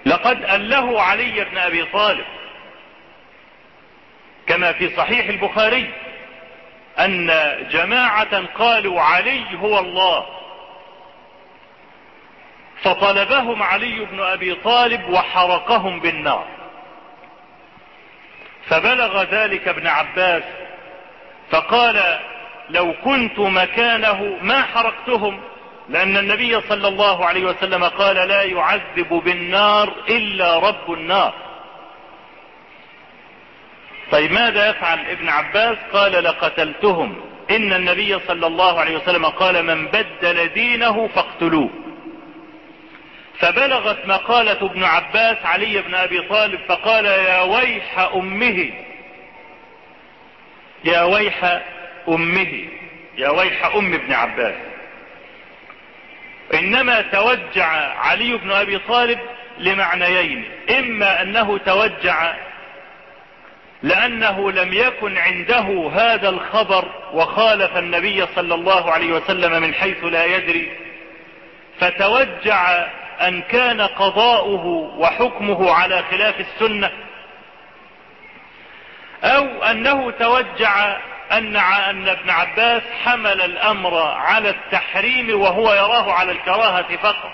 لقد 0.07 0.45
أله 0.45 1.02
علي 1.02 1.45
بن 1.45 1.59
أبي 1.59 1.85
طالب. 1.85 2.25
كما 4.47 4.73
في 4.73 4.97
صحيح 4.97 5.28
البخاري 5.28 5.90
أن 6.99 7.26
جماعة 7.71 8.47
قالوا 8.47 9.00
علي 9.00 9.45
هو 9.61 9.78
الله. 9.78 10.41
فطلبهم 12.84 13.62
علي 13.62 14.04
بن 14.04 14.20
أبي 14.20 14.54
طالب 14.54 15.08
وحرقهم 15.08 16.00
بالنار. 16.00 16.46
فبلغ 18.68 19.22
ذلك 19.22 19.68
ابن 19.68 19.86
عباس 19.86 20.42
فقال 21.50 22.18
لو 22.70 22.94
كنت 23.04 23.38
مكانه 23.38 24.38
ما 24.42 24.62
حرقتهم؟ 24.62 25.40
لأن 25.88 26.16
النبي 26.16 26.60
صلى 26.60 26.88
الله 26.88 27.26
عليه 27.26 27.44
وسلم 27.44 27.84
قال 27.84 28.16
لا 28.16 28.42
يعذب 28.42 29.08
بالنار 29.24 29.92
إلا 30.08 30.58
رب 30.58 30.92
النار. 30.92 31.32
طيب 34.10 34.32
ماذا 34.32 34.68
يفعل 34.68 34.98
ابن 34.98 35.28
عباس؟ 35.28 35.78
قال 35.92 36.24
لقتلتهم. 36.24 37.20
إن 37.50 37.72
النبي 37.72 38.18
صلى 38.18 38.46
الله 38.46 38.80
عليه 38.80 38.96
وسلم 38.96 39.26
قال 39.26 39.62
من 39.62 39.86
بدل 39.86 40.48
دينه 40.48 41.08
فاقتلوه. 41.08 41.70
فبلغت 43.42 44.06
مقالة 44.06 44.66
ابن 44.66 44.84
عباس 44.84 45.37
علي 45.44 45.82
بن 45.82 45.94
أبي 45.94 46.28
طالب 46.28 46.61
فقال 46.68 47.04
يا 47.04 47.40
ويح 47.42 47.99
أمه 47.99 48.70
يا 50.84 51.02
ويح 51.02 51.62
أمه 52.08 52.68
يا 53.18 53.28
ويح 53.28 53.75
أم 53.76 53.94
ابن 53.94 54.12
عباس. 54.12 54.54
إنما 56.54 57.00
توجع 57.00 57.66
علي 57.99 58.37
بن 58.37 58.50
أبي 58.52 58.78
طالب 58.78 59.18
لمعنيين 59.58 60.44
إما 60.78 61.22
أنه 61.22 61.58
توجع 61.58 62.34
لأنه 63.82 64.52
لم 64.52 64.72
يكن 64.72 65.18
عنده 65.18 65.90
هذا 65.94 66.28
الخبر 66.28 66.88
وخالف 67.12 67.76
النبي 67.76 68.26
صلى 68.26 68.54
الله 68.54 68.92
عليه 68.92 69.12
وسلم 69.12 69.62
من 69.62 69.75
حيث 69.75 70.04
لا 70.04 70.25
يدري 70.25 70.72
فتوجع 71.80 72.87
أن 73.23 73.43
كان 73.43 73.81
قضاؤه 73.81 74.67
وحكمه 74.99 75.73
على 75.73 76.02
خلاف 76.11 76.41
السنة 76.41 76.91
أو 79.25 79.62
أنه 79.62 80.11
توجع 80.11 80.97
أن 81.33 81.57
ابن 82.09 82.31
عباس 82.31 82.83
حمل 83.05 83.41
الأمر 83.41 84.02
على 84.02 84.50
التحريم 84.50 85.41
وهو 85.41 85.73
يراه 85.73 86.12
على 86.12 86.33
الكراهة 86.33 86.97
فقط. 86.97 87.33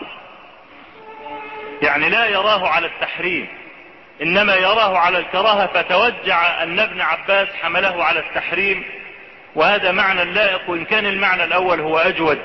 يعني 1.82 2.08
لا 2.08 2.26
يراه 2.26 2.68
على 2.68 2.86
التحريم 2.86 3.48
إنما 4.22 4.54
يراه 4.54 4.98
على 4.98 5.18
الكراهة 5.18 5.66
فتوجع 5.66 6.62
أن 6.62 6.80
ابن 6.80 7.00
عباس 7.00 7.48
حمله 7.62 8.04
على 8.04 8.20
التحريم 8.20 8.84
وهذا 9.54 9.92
معنى 9.92 10.24
لائق 10.24 10.70
وإن 10.70 10.84
كان 10.84 11.06
المعنى 11.06 11.44
الأول 11.44 11.80
هو 11.80 11.98
أجود. 11.98 12.38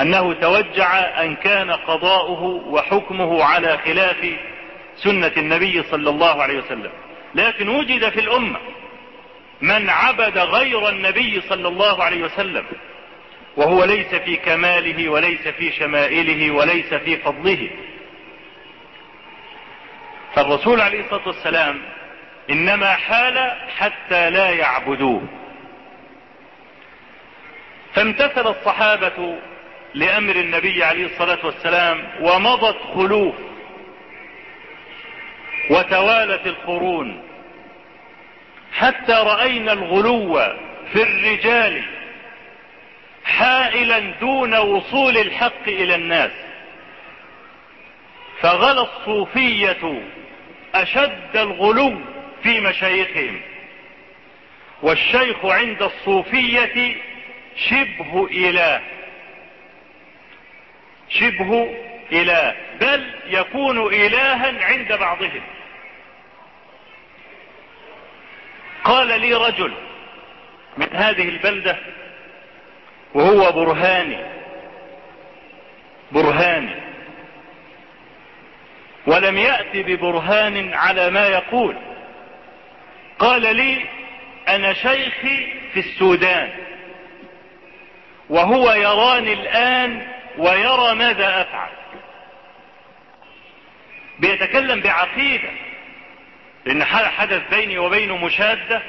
أنه 0.00 0.32
توجع 0.32 0.98
أن 1.22 1.36
كان 1.36 1.70
قضاؤه 1.70 2.42
وحكمه 2.42 3.44
على 3.44 3.78
خلاف 3.78 4.36
سنة 4.96 5.32
النبي 5.36 5.82
صلى 5.82 6.10
الله 6.10 6.42
عليه 6.42 6.58
وسلم. 6.58 6.90
لكن 7.34 7.68
وجد 7.68 8.08
في 8.08 8.20
الأمة 8.20 8.58
من 9.60 9.90
عبد 9.90 10.38
غير 10.38 10.88
النبي 10.88 11.40
صلى 11.40 11.68
الله 11.68 12.04
عليه 12.04 12.22
وسلم 12.22 12.64
وهو 13.56 13.84
ليس 13.84 14.14
في 14.14 14.36
كماله 14.36 15.08
وليس 15.08 15.48
في 15.48 15.72
شمائله 15.72 16.50
وليس 16.50 16.94
في 16.94 17.16
فضله. 17.16 17.70
فالرسول 20.34 20.80
عليه 20.80 21.00
الصلاة 21.00 21.26
والسلام 21.28 21.82
إنما 22.50 22.94
حال 22.94 23.52
حتى 23.76 24.30
لا 24.30 24.50
يعبدوه. 24.50 25.22
فامتثل 27.94 28.46
الصحابة 28.46 29.38
لأمر 29.96 30.36
النبي 30.36 30.84
عليه 30.84 31.06
الصلاة 31.06 31.46
والسلام 31.46 32.10
ومضت 32.20 32.76
خلوف 32.94 33.34
وتوالت 35.70 36.46
القرون. 36.46 37.22
حتى 38.72 39.12
رأينا 39.12 39.72
الغلو 39.72 40.34
في 40.92 41.02
الرجال 41.02 41.82
حائلا 43.24 43.98
دون 43.98 44.54
وصول 44.54 45.18
الحق 45.18 45.68
إلى 45.68 45.94
الناس. 45.94 46.32
فغلى 48.40 48.80
الصوفية 48.80 50.02
أشد 50.74 51.36
الغلو 51.36 52.00
في 52.42 52.60
مشايخهم. 52.60 53.40
والشيخ 54.82 55.44
عند 55.44 55.82
الصوفية 55.82 56.96
شبه 57.56 58.28
إله. 58.30 58.95
شبه 61.08 61.76
إله 62.12 62.56
بل 62.80 63.14
يكون 63.26 63.94
إلها 63.94 64.64
عند 64.64 64.92
بعضهم. 64.92 65.42
قال 68.84 69.20
لي 69.20 69.34
رجل 69.34 69.72
من 70.76 70.88
هذه 70.92 71.28
البلدة 71.28 71.76
وهو 73.14 73.52
برهاني 73.52 74.18
برهاني 76.12 76.74
ولم 79.06 79.38
يأتي 79.38 79.82
ببرهان 79.82 80.74
على 80.74 81.10
ما 81.10 81.26
يقول. 81.26 81.76
قال 83.18 83.56
لي 83.56 83.84
أنا 84.48 84.72
شيخي 84.72 85.52
في 85.72 85.80
السودان 85.80 86.50
وهو 88.28 88.72
يراني 88.72 89.32
الآن 89.32 90.15
ويرى 90.38 90.94
ماذا 90.94 91.40
أفعل. 91.40 91.70
بيتكلم 94.18 94.80
بعقيدة 94.80 95.50
لأن 96.64 96.84
حدث 96.84 97.42
بيني 97.50 97.78
وبينه 97.78 98.16
مشادة 98.16 98.82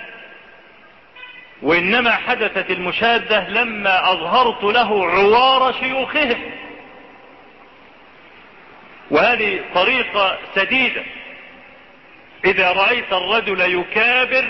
وإنما 1.61 2.11
حدثت 2.11 2.71
المشادة 2.71 3.49
لما 3.49 4.11
أظهرت 4.11 4.63
له 4.63 5.11
عوار 5.11 5.73
شيوخهم 5.73 6.51
وهذه 9.11 9.59
طريقة 9.75 10.37
سديدة. 10.55 11.03
إذا 12.45 12.71
رأيت 12.71 13.13
الرجل 13.13 13.61
يكابر 13.61 14.47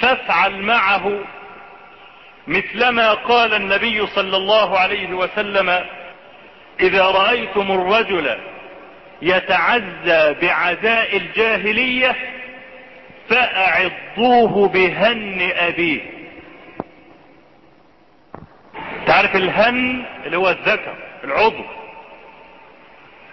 فافعل 0.00 0.62
معه 0.62 1.20
مثلما 2.46 3.14
قال 3.14 3.54
النبي 3.54 4.06
صلى 4.06 4.36
الله 4.36 4.78
عليه 4.78 5.14
وسلم 5.14 5.84
إذا 6.80 7.04
رأيتم 7.04 7.72
الرجل 7.72 8.38
يتعزى 9.22 10.34
بعزاء 10.42 11.16
الجاهلية 11.16 12.16
فأعضوه 13.28 14.68
بهن 14.68 15.50
أبيه. 15.56 16.00
تعرف 19.06 19.36
الهن 19.36 20.04
اللي 20.26 20.36
هو 20.36 20.50
الذكر 20.50 20.94
العضو. 21.24 21.64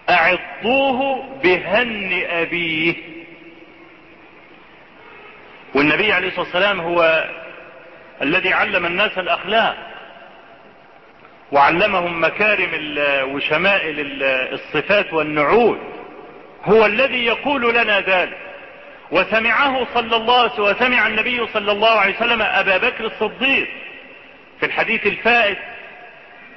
أعضوه 0.10 1.23
بهن 1.43 2.23
أبيه. 2.30 2.95
والنبي 5.76 6.13
عليه 6.13 6.28
الصلاة 6.28 6.45
والسلام 6.45 6.80
هو 6.80 7.30
الذي 8.24 8.54
علم 8.54 8.86
الناس 8.86 9.18
الأخلاق 9.18 9.76
وعلمهم 11.52 12.24
مكارم 12.24 12.70
وشمائل 13.34 14.24
الصفات 14.24 15.14
والنعود 15.14 15.80
هو 16.64 16.86
الذي 16.86 17.26
يقول 17.26 17.76
لنا 17.76 18.00
ذلك. 18.00 18.38
وسمعه 19.12 19.88
صلى 19.94 20.16
الله 20.16 20.60
وسمع 20.60 21.08
النبي 21.08 21.48
صلى 21.54 21.72
الله 21.72 21.90
عليه 21.90 22.16
وسلم 22.16 22.42
أبا 22.42 22.78
بكر 22.78 23.06
الصديق 23.06 23.68
في 24.60 24.66
الحديث 24.66 25.08
الفائت 25.08 25.58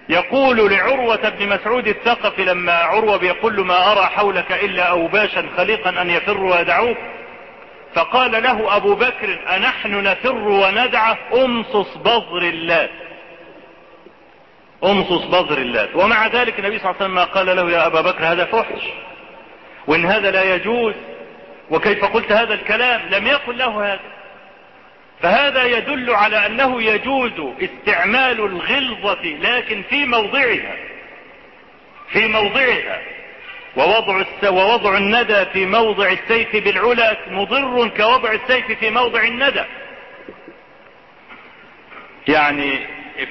يقول 0.09 0.72
لعروة 0.72 1.29
بن 1.29 1.48
مسعود 1.48 1.87
الثقفي 1.87 2.44
لما 2.44 2.72
عروة 2.72 3.16
بيقول 3.16 3.66
ما 3.66 3.92
أرى 3.92 4.07
حولك 4.07 4.52
إلا 4.52 4.83
أوباشا 4.83 5.44
خليقا 5.57 6.02
أن 6.02 6.11
يفر 6.11 6.40
ويدعوك. 6.40 6.96
فقال 7.96 8.42
له 8.42 8.76
أبو 8.76 8.94
بكر 8.94 9.38
أنحن 9.56 10.02
نفر 10.02 10.35
وندعه 10.35 11.18
أمصص 11.35 11.96
بظر 11.96 12.42
الله. 12.42 12.88
أمصص 14.85 15.24
بظر 15.24 15.59
الله. 15.59 15.96
ومع 15.96 16.26
ذلك 16.26 16.59
النبي 16.59 16.78
صلى 16.78 16.90
الله 16.90 17.02
عليه 17.02 17.12
وسلم 17.12 17.18
قال 17.18 17.56
له 17.56 17.70
يا 17.70 17.87
أبا 17.87 18.00
بكر 18.00 18.24
هذا 18.24 18.44
فحش. 18.44 18.82
وإن 19.87 20.06
هذا 20.06 20.30
لا 20.30 20.54
يجوز. 20.54 20.94
وكيف 21.70 22.04
قلت 22.04 22.32
هذا 22.32 22.54
الكلام؟ 22.54 23.00
لم 23.11 23.26
يقل 23.26 23.59
له 23.59 23.92
هذا. 23.92 24.00
فهذا 25.20 25.64
يدل 25.64 26.11
على 26.11 26.46
أنه 26.46 26.82
يجوز 26.82 27.32
استعمال 27.61 28.40
الغلظة 28.40 29.24
لكن 29.24 29.82
في 29.82 30.04
موضعها. 30.04 30.76
في 32.09 32.26
موضعها. 32.26 33.00
ووضع 33.76 34.24
ووضع 34.50 34.96
الندى 34.96 35.44
في 35.44 35.66
موضع 35.66 36.12
السيف 36.12 36.56
بالعلا 36.56 37.16
مضر 37.28 37.88
كوضع 37.88 38.32
السيف 38.32 38.72
في 38.72 38.90
موضع 38.90 39.22
الندى. 39.22 39.64
يعني 42.28 42.78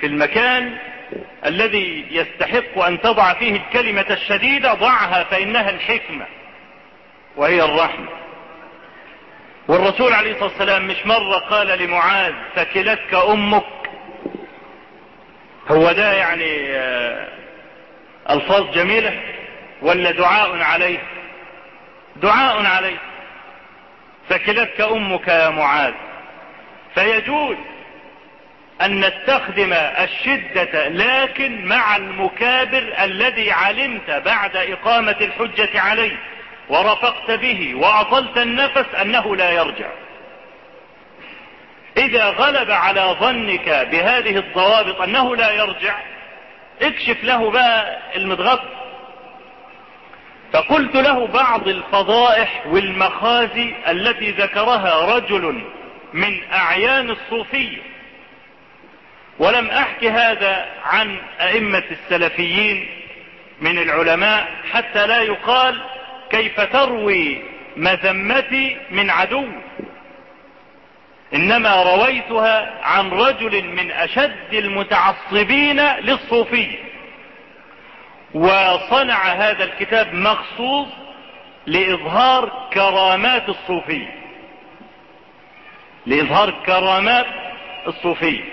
في 0.02 0.06
المكان 0.06 0.78
الذي 1.46 2.06
يستحق 2.12 2.80
أن 2.80 3.02
تضع 3.02 3.34
فيه 3.34 3.56
الكلمة 3.56 4.06
الشديدة 4.10 4.74
ضعها 4.74 5.24
فإنها 5.24 5.70
الحكمة 5.70 6.26
وهي 7.36 7.64
الرحمة. 7.66 8.10
والرسول 9.68 10.14
عليه 10.14 10.32
الصلاة 10.32 10.50
والسلام 10.50 10.88
مش 10.88 11.06
مرة 11.06 11.38
قال 11.38 11.68
لمعاذ 11.68 12.34
ثكلتك 12.56 13.14
أمك. 13.14 13.64
هو 15.72 15.92
ده 15.92 16.14
يعني 16.14 16.70
ألفاظ 18.30 18.72
جميلة؟ 18.72 19.22
ولا 19.86 20.12
دعاء 20.12 20.62
عليه؟ 20.62 21.00
دعاء 22.16 22.66
عليه. 22.66 22.98
ثكلتك 24.30 24.82
أمك 24.82 25.28
يا 25.28 25.50
معاذ. 25.50 25.94
فيجوز 26.96 27.58
أن 28.82 29.00
نستخدم 29.00 29.74
الشدة 29.74 30.88
لكن 30.88 31.66
مع 31.66 31.96
المكابر 31.96 32.94
الذي 33.00 33.52
علمت 33.52 34.12
بعد 34.12 34.56
إقامة 34.56 35.16
الحجة 35.22 35.82
عليه 35.82 36.18
ورفقت 36.70 37.32
به 37.32 37.76
وأطلت 37.76 38.38
النفس 38.38 38.96
أنه 39.02 39.36
لا 39.36 39.52
يرجع. 39.52 39.90
إذا 41.98 42.30
غلب 42.30 42.72
على 42.72 43.16
ظنك 43.20 43.88
بهذه 43.92 44.38
الضوابط 44.38 45.02
أنه 45.02 45.36
لا 45.36 45.52
يرجع 45.52 45.96
اكشف 46.82 47.24
له 47.24 47.52
بقى 47.52 47.98
المضغط. 48.16 48.62
فقلت 50.54 50.96
له 50.96 51.28
بعض 51.28 51.68
الفضائح 51.68 52.68
والمخازي 52.68 53.74
التي 53.88 54.32
ذكرها 54.32 55.16
رجل 55.16 55.64
من 56.14 56.52
أعيان 56.54 57.10
الصوفية. 57.10 57.82
ولم 59.40 59.68
أحكي 59.68 60.10
هذا 60.10 60.66
عن 60.84 61.18
أئمة 61.42 61.84
السلفيين 61.92 62.88
من 63.62 63.78
العلماء 63.78 64.52
حتى 64.72 65.08
لا 65.08 65.22
يقال 65.22 65.82
كيف 66.30 66.62
تروي 66.62 67.42
مذمتي 67.78 68.78
من 68.92 69.10
عدو. 69.10 69.48
إنما 71.34 71.84
رويتها 71.84 72.74
عن 72.84 73.10
رجل 73.10 73.64
من 73.64 73.92
أشد 73.92 74.54
المتعصبين 74.54 75.80
للصوفية. 75.82 76.78
وصنع 78.36 79.24
هذا 79.24 79.64
الكتاب 79.64 80.14
مخصوص 80.14 80.88
لإظهار 81.68 82.70
كرامات 82.74 83.50
الصوفية 83.50 84.14
لإظهار 86.06 86.54
كرامات 86.66 87.26
الصوفية 87.88 88.44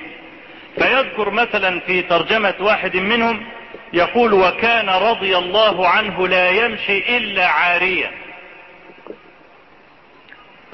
فيذكر 0.78 1.30
مثلا 1.30 1.80
في 1.80 2.02
ترجمة 2.02 2.54
واحد 2.60 2.96
منهم 2.96 3.44
يقول 3.92 4.32
وكان 4.32 4.88
رضي 4.88 5.38
الله 5.38 5.88
عنه 5.88 6.28
لا 6.28 6.50
يمشي 6.50 7.16
إلا 7.16 7.46
عاريا 7.46 8.10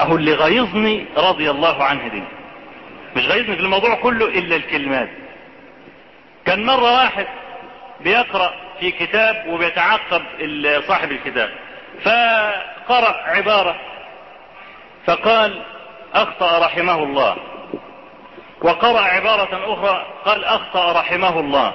أهو 0.00 0.16
اللي 0.16 0.32
غيظني 0.34 1.06
رضي 1.16 1.50
الله 1.50 1.84
عنه 1.84 2.08
دي. 2.08 2.22
مش 3.16 3.26
غيظني 3.26 3.56
في 3.56 3.62
الموضوع 3.62 3.94
كله 3.94 4.26
إلا 4.26 4.56
الكلمات. 4.56 5.08
كان 6.46 6.64
مرة 6.64 6.92
واحد 6.92 7.26
بيقرأ 8.00 8.54
في 8.80 8.90
كتاب 8.90 9.44
وبيتعقب 9.48 10.22
صاحب 10.88 11.10
الكتاب. 11.12 11.50
فقرأ 12.04 13.16
عبارة 13.26 13.76
فقال 15.06 15.62
أخطأ 16.14 16.58
رحمه 16.66 17.02
الله. 17.02 17.36
وقرأ 18.62 19.00
عبارة 19.00 19.74
أخرى 19.74 20.06
قال 20.24 20.44
أخطأ 20.44 20.92
رحمه 20.92 21.40
الله. 21.40 21.74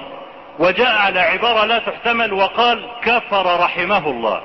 وجاء 0.58 0.96
على 0.96 1.20
عبارة 1.20 1.64
لا 1.64 1.78
تحتمل 1.78 2.32
وقال 2.32 2.88
كفر 3.02 3.60
رحمه 3.60 4.10
الله. 4.10 4.42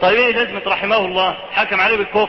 طيب 0.00 0.18
إيه 0.18 0.32
لازمة 0.32 0.62
رحمه 0.66 0.96
الله؟ 0.96 1.36
حكم 1.52 1.80
عليه 1.80 1.96
بالكفر. 1.96 2.28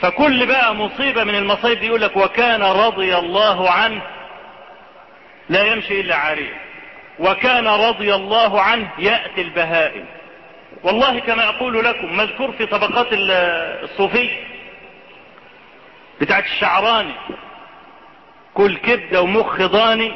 فكل 0.00 0.46
بقى 0.46 0.74
مصيبة 0.74 1.24
من 1.24 1.34
المصايب 1.34 1.78
دي 1.80 1.86
يقول 1.86 2.00
لك 2.00 2.16
وكان 2.16 2.62
رضي 2.62 3.16
الله 3.16 3.70
عنه 3.70 4.02
لا 5.48 5.64
يمشي 5.72 6.00
إلا 6.00 6.16
عارية 6.16 6.54
وكان 7.18 7.66
رضي 7.66 8.14
الله 8.14 8.60
عنه 8.60 8.88
يأتي 8.98 9.40
البهائم. 9.42 10.04
والله 10.82 11.18
كما 11.18 11.48
أقول 11.48 11.84
لكم 11.84 12.16
مذكور 12.16 12.52
في 12.52 12.66
طبقات 12.66 13.06
الصوفية 13.12 14.36
بتاعت 16.20 16.44
الشعراني. 16.44 17.14
كل 18.54 18.76
كبدة 18.76 19.22
ومخ 19.22 19.56
ضاني 19.62 20.12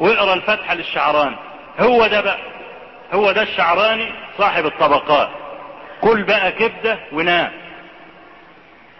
واقرا 0.00 0.34
الفتحة 0.34 0.74
للشعراني. 0.74 1.36
هو 1.80 2.06
ده 2.06 2.20
بقى 2.20 2.38
هو 3.12 3.32
ده 3.32 3.42
الشعراني 3.42 4.12
صاحب 4.38 4.66
الطبقات. 4.66 5.30
كل 6.00 6.22
بقى 6.22 6.52
كبدة 6.52 6.98
ونام. 7.12 7.52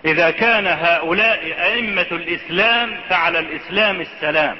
إذا 0.04 0.30
كان 0.30 0.66
هؤلاء 0.66 1.54
أئمة 1.62 2.06
الإسلام 2.12 2.96
فعلى 3.08 3.38
الإسلام 3.38 4.00
السلام. 4.00 4.56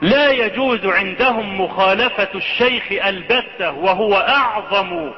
لا 0.00 0.30
يجوز 0.30 0.86
عندهم 0.86 1.60
مخالفة 1.60 2.28
الشيخ 2.34 2.84
البتة 3.06 3.70
وهو 3.72 4.14
أعظم 4.14 5.10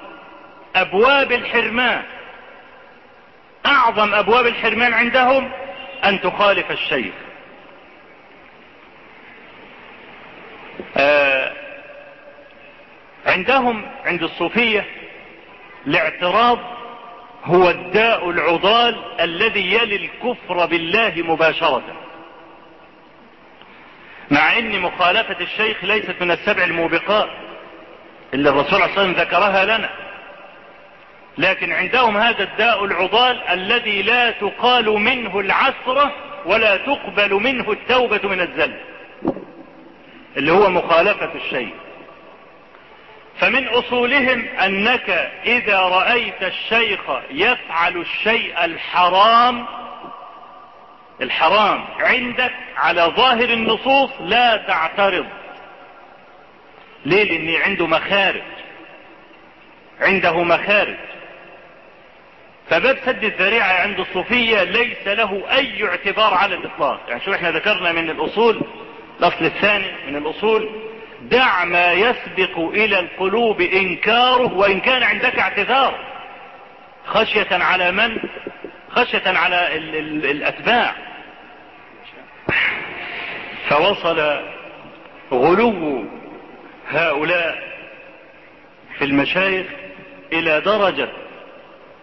أبواب 0.76 1.32
الحرمان. 1.32 2.02
أعظم 3.66 4.14
أبواب 4.14 4.46
الحرمان 4.46 4.94
عندهم 4.94 5.50
أن 6.04 6.20
تخالف 6.20 6.70
الشيخ. 6.70 7.14
آه 10.96 11.52
عندهم 13.26 13.86
عند 14.04 14.22
الصوفية 14.22 14.86
الاعتراض 15.86 16.58
هو 17.44 17.70
الداء 17.70 18.30
العضال 18.30 19.20
الذي 19.20 19.74
يلي 19.74 19.96
الكفر 19.96 20.66
بالله 20.66 21.12
مباشرة. 21.16 21.82
مع 24.30 24.58
إن 24.58 24.80
مخالفة 24.80 25.36
الشيخ 25.40 25.84
ليست 25.84 26.14
من 26.20 26.30
السبع 26.30 26.64
الموبقات 26.64 27.28
اللي 28.34 28.50
الرسول 28.50 28.82
عليه 28.82 28.92
وسلم 28.92 29.12
ذكرها 29.12 29.64
لنا. 29.64 29.90
لكن 31.38 31.72
عندهم 31.72 32.16
هذا 32.16 32.42
الداء 32.42 32.84
العضال 32.84 33.42
الذي 33.48 34.02
لا 34.02 34.30
تقال 34.30 34.90
منه 34.90 35.40
العسرة 35.40 36.12
ولا 36.46 36.76
تقبل 36.76 37.34
منه 37.34 37.72
التوبة 37.72 38.28
من 38.28 38.40
الزل 38.40 38.74
اللي 40.36 40.52
هو 40.52 40.70
مخالفة 40.70 41.30
الشيء. 41.34 41.74
فمن 43.38 43.68
أصولهم 43.68 44.48
أنك 44.48 45.30
إذا 45.46 45.78
رأيت 45.78 46.42
الشيخ 46.42 47.00
يفعل 47.30 47.96
الشيء 47.96 48.64
الحرام 48.64 49.66
الحرام 51.22 51.84
عندك 52.00 52.52
على 52.76 53.02
ظاهر 53.02 53.48
النصوص 53.48 54.10
لا 54.20 54.56
تعترض. 54.56 55.26
ليه؟ 57.06 57.24
لأن 57.24 57.62
عنده 57.62 57.86
مخارج. 57.86 58.42
عنده 60.00 60.42
مخارج. 60.42 60.96
فباب 62.70 62.98
سد 63.04 63.24
الذريعة 63.24 63.72
عند 63.72 64.00
الصوفية 64.00 64.62
ليس 64.62 65.06
له 65.06 65.42
أي 65.50 65.84
اعتبار 65.88 66.34
على 66.34 66.54
الإطلاق. 66.54 67.00
يعني 67.08 67.20
شو 67.20 67.34
إحنا 67.34 67.50
ذكرنا 67.50 67.92
من 67.92 68.10
الأصول 68.10 68.62
الأصل 69.20 69.44
الثاني 69.44 69.92
من 70.06 70.16
الأصول 70.16 70.68
دع 71.22 71.64
ما 71.64 71.92
يسبق 71.92 72.58
إلى 72.58 72.98
القلوب 73.00 73.60
إنكاره 73.60 74.54
وإن 74.54 74.80
كان 74.80 75.02
عندك 75.02 75.38
اعتذار. 75.38 75.98
خشية 77.06 77.48
على 77.50 77.92
من؟ 77.92 78.16
خشية 78.90 79.22
على 79.26 79.76
ال 79.76 79.96
ال 79.96 80.30
الأتباع. 80.30 81.09
فوصل 83.68 84.40
غلو 85.32 86.04
هؤلاء 86.88 87.70
في 88.98 89.04
المشايخ 89.04 89.66
إلى 90.32 90.60
درجة 90.60 91.08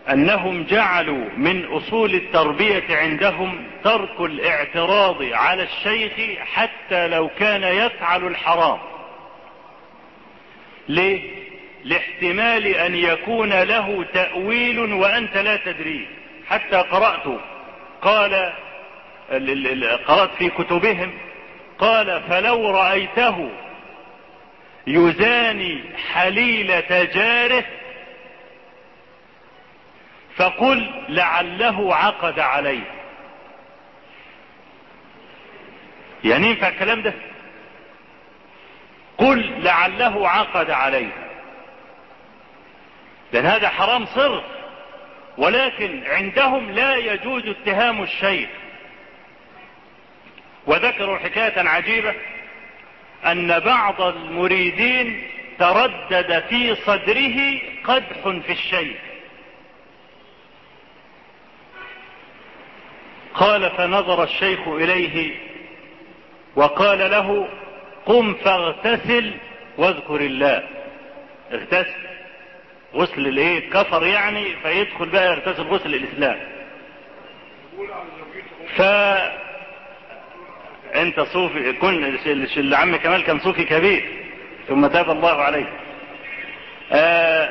أنهم 0.10 0.64
جعلوا 0.64 1.30
من 1.38 1.66
أصول 1.66 2.16
التربية 2.16 2.84
عندهم 2.90 3.68
ترك 3.84 4.20
الاعتراض 4.20 5.24
على 5.24 5.64
الشيخ 5.64 6.40
حتى 6.40 7.08
لو 7.08 7.30
كان 7.40 7.64
يفعل 7.64 8.28
الحرام. 8.28 8.80
ليه؟ 10.90 11.48
لاحتمال 11.84 12.68
أن 12.68 12.96
يكون 12.96 13.54
له 13.54 14.06
تأويل 14.14 14.94
وأنت 14.94 15.38
لا 15.38 15.56
تدريه 15.56 16.06
حتى 16.48 16.78
قرأت 16.78 17.40
قال 18.02 18.54
قرأت 20.08 20.30
في 20.38 20.50
كتبهم. 20.50 21.18
قال 21.80 22.22
فلو 22.30 22.70
رأيته 22.70 23.50
يزاني 24.88 25.84
حليلة 26.14 27.04
جاره 27.04 27.66
فقل 30.36 30.92
لعله 31.10 31.96
عقد 31.96 32.40
عليه. 32.40 32.84
يعني 36.24 36.48
ينفع 36.48 36.68
الكلام 36.68 37.02
ده؟ 37.02 37.14
قل 39.18 39.64
لعله 39.64 40.30
عقد 40.30 40.72
عليه. 40.72 41.12
لأن 43.34 43.46
هذا 43.46 43.70
حرام 43.70 44.06
صرف 44.06 44.44
ولكن 45.38 46.04
عندهم 46.08 46.72
لا 46.72 46.96
يجوز 46.96 47.44
اتهام 47.48 48.04
الشيخ. 48.04 48.50
وذكروا 50.68 51.18
حكاية 51.18 51.70
عجيبة 51.70 52.14
أن 53.26 53.60
بعض 53.60 54.02
المريدين 54.02 55.28
تردد 55.60 56.44
في 56.50 56.76
صدره 56.76 57.60
قدح 57.84 58.22
في 58.46 58.52
الشيخ 58.52 58.98
قال 63.34 63.72
فنظر 63.72 64.24
الشيخ 64.24 64.68
إليه 64.68 65.36
وقال 66.56 67.12
له 67.12 67.48
قم 68.06 68.34
فاغتسل 68.34 69.34
واذكر 69.78 70.16
الله. 70.22 70.64
اغتسل. 71.52 72.08
غسل 72.94 73.28
الايه؟ 73.28 73.70
كفر 73.70 74.06
يعني 74.06 74.46
فيدخل 74.64 75.10
بقى 75.10 75.28
يغتسل 75.32 75.64
غسل 75.64 75.96
الإسلام. 75.96 76.40
ف 78.76 78.82
أنت 80.96 81.20
صوفي 81.20 81.74
كن 81.74 82.18
العم 82.58 82.96
كمال 82.96 83.24
كان 83.24 83.40
صوفي 83.40 83.64
كبير. 83.64 84.06
ثم 84.68 84.88
تاب 84.88 85.10
الله 85.10 85.42
عليه. 85.42 85.66
آه 86.92 87.50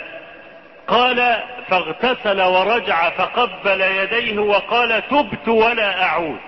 قال 0.89 1.43
فاغتسل 1.69 2.41
ورجع 2.43 3.11
فقبل 3.11 3.81
يديه 3.81 4.39
وقال 4.39 5.03
تبت 5.09 5.49
ولا 5.49 6.03
أعود. 6.03 6.39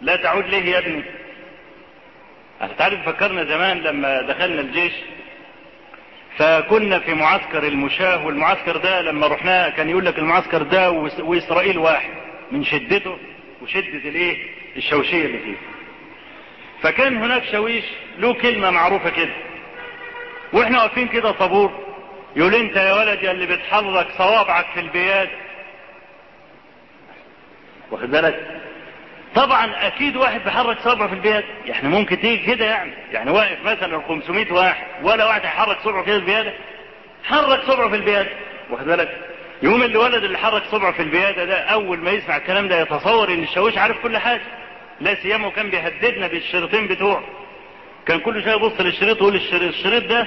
لا 0.00 0.16
تعود 0.16 0.46
ليه 0.46 0.64
يا 0.72 0.78
ابني؟ 0.78 1.02
تعرف 2.78 3.06
فكرنا 3.06 3.44
زمان 3.44 3.78
لما 3.78 4.22
دخلنا 4.22 4.60
الجيش 4.60 4.92
فكنا 6.38 6.98
في 6.98 7.14
معسكر 7.14 7.62
المشاه 7.66 8.26
والمعسكر 8.26 8.76
ده 8.76 9.00
لما 9.00 9.26
رحناه 9.26 9.68
كان 9.68 9.88
يقول 9.88 10.06
لك 10.06 10.18
المعسكر 10.18 10.62
ده 10.62 10.90
وإسرائيل 11.20 11.78
واحد 11.78 12.10
من 12.52 12.64
شدته. 12.64 13.18
وشدة 13.62 14.08
الايه؟ 14.08 14.50
الشوشية 14.76 15.26
اللي 15.26 15.38
فيه. 15.38 15.56
فكان 16.82 17.16
هناك 17.16 17.44
شويش 17.44 17.84
له 18.18 18.34
كلمة 18.34 18.70
معروفة 18.70 19.10
كده. 19.10 19.32
وإحنا 20.52 20.82
واقفين 20.82 21.08
كده 21.08 21.30
طابور. 21.30 21.72
يقول 22.36 22.54
انت 22.54 22.76
يا 22.76 22.94
ولد 22.94 23.22
يا 23.22 23.30
اللي 23.30 23.46
بتحرك 23.46 24.06
صوابعك 24.18 24.66
في 24.74 24.80
البياد. 24.80 25.28
واخد 27.90 28.10
بالك؟ 28.10 28.60
طبعا 29.34 29.86
أكيد 29.86 30.16
واحد 30.16 30.44
بيحرك 30.44 30.78
صبعه 30.78 31.08
في 31.08 31.14
البياد. 31.14 31.44
يعني 31.66 31.88
ممكن 31.88 32.20
تيجي 32.20 32.46
كده 32.46 32.64
يعني. 32.64 32.92
يعني 33.12 33.30
واقف 33.30 33.64
مثلا 33.64 34.02
500 34.08 34.52
واحد. 34.52 34.86
ولا 35.02 35.24
واحد 35.26 35.40
هيحرك 35.40 35.78
صبعه 35.84 36.04
كده 36.04 36.14
في 36.14 36.20
البياده 36.20 36.52
حرك 37.24 37.60
صبعه 37.62 37.88
في 37.88 37.96
البياده 37.96 38.30
واخد 38.70 38.84
بالك؟ 38.84 39.31
يوم 39.62 39.82
اللي 39.82 39.98
ولد 39.98 40.24
اللي 40.24 40.38
حرك 40.38 40.62
صبعه 40.70 40.92
في 40.92 41.02
البيادة 41.02 41.44
ده 41.44 41.58
أول 41.58 41.98
ما 41.98 42.10
يسمع 42.10 42.36
الكلام 42.36 42.68
ده 42.68 42.80
يتصور 42.80 43.32
إن 43.32 43.42
الشاويش 43.42 43.78
عارف 43.78 43.98
كل 44.02 44.18
حاجة. 44.18 44.42
لا 45.00 45.14
سيما 45.14 45.46
وكان 45.46 45.70
بيهددنا 45.70 46.26
بالشريطين 46.26 46.86
بتوعه. 46.88 47.24
كان 48.06 48.20
كل 48.20 48.42
شوية 48.44 48.54
يبص 48.54 48.80
للشريط 48.80 49.22
ويقول 49.22 49.36
الشريط 49.68 50.04
ده 50.06 50.26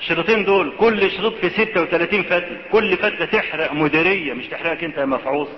الشريطين 0.00 0.44
دول 0.44 0.72
كل 0.78 1.10
شريط 1.10 1.34
في 1.34 1.50
36 1.50 2.22
فتله 2.22 2.56
كل 2.72 2.96
فتله 2.96 3.24
تحرق 3.26 3.72
مديرية 3.72 4.32
مش 4.32 4.46
تحرقك 4.46 4.84
أنت 4.84 4.98
يا 4.98 5.04
مفعوص. 5.04 5.48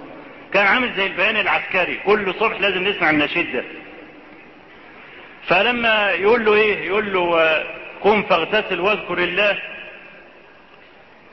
كان 0.53 0.66
عامل 0.66 0.92
زي 0.96 1.07
البيان 1.07 1.37
العسكري. 1.37 1.96
كل 2.07 2.35
صبح 2.35 2.61
لازم 2.61 2.85
نسمع 2.88 3.11
النشيد 3.11 3.53
ده. 3.53 3.64
فلما 5.46 6.11
يقول 6.11 6.44
له 6.44 6.55
إيه؟ 6.55 6.87
يقول 6.87 7.12
له 7.12 7.57
قم 8.01 8.23
فاغتسل 8.23 8.81
واذكر 8.81 9.18
الله. 9.18 9.59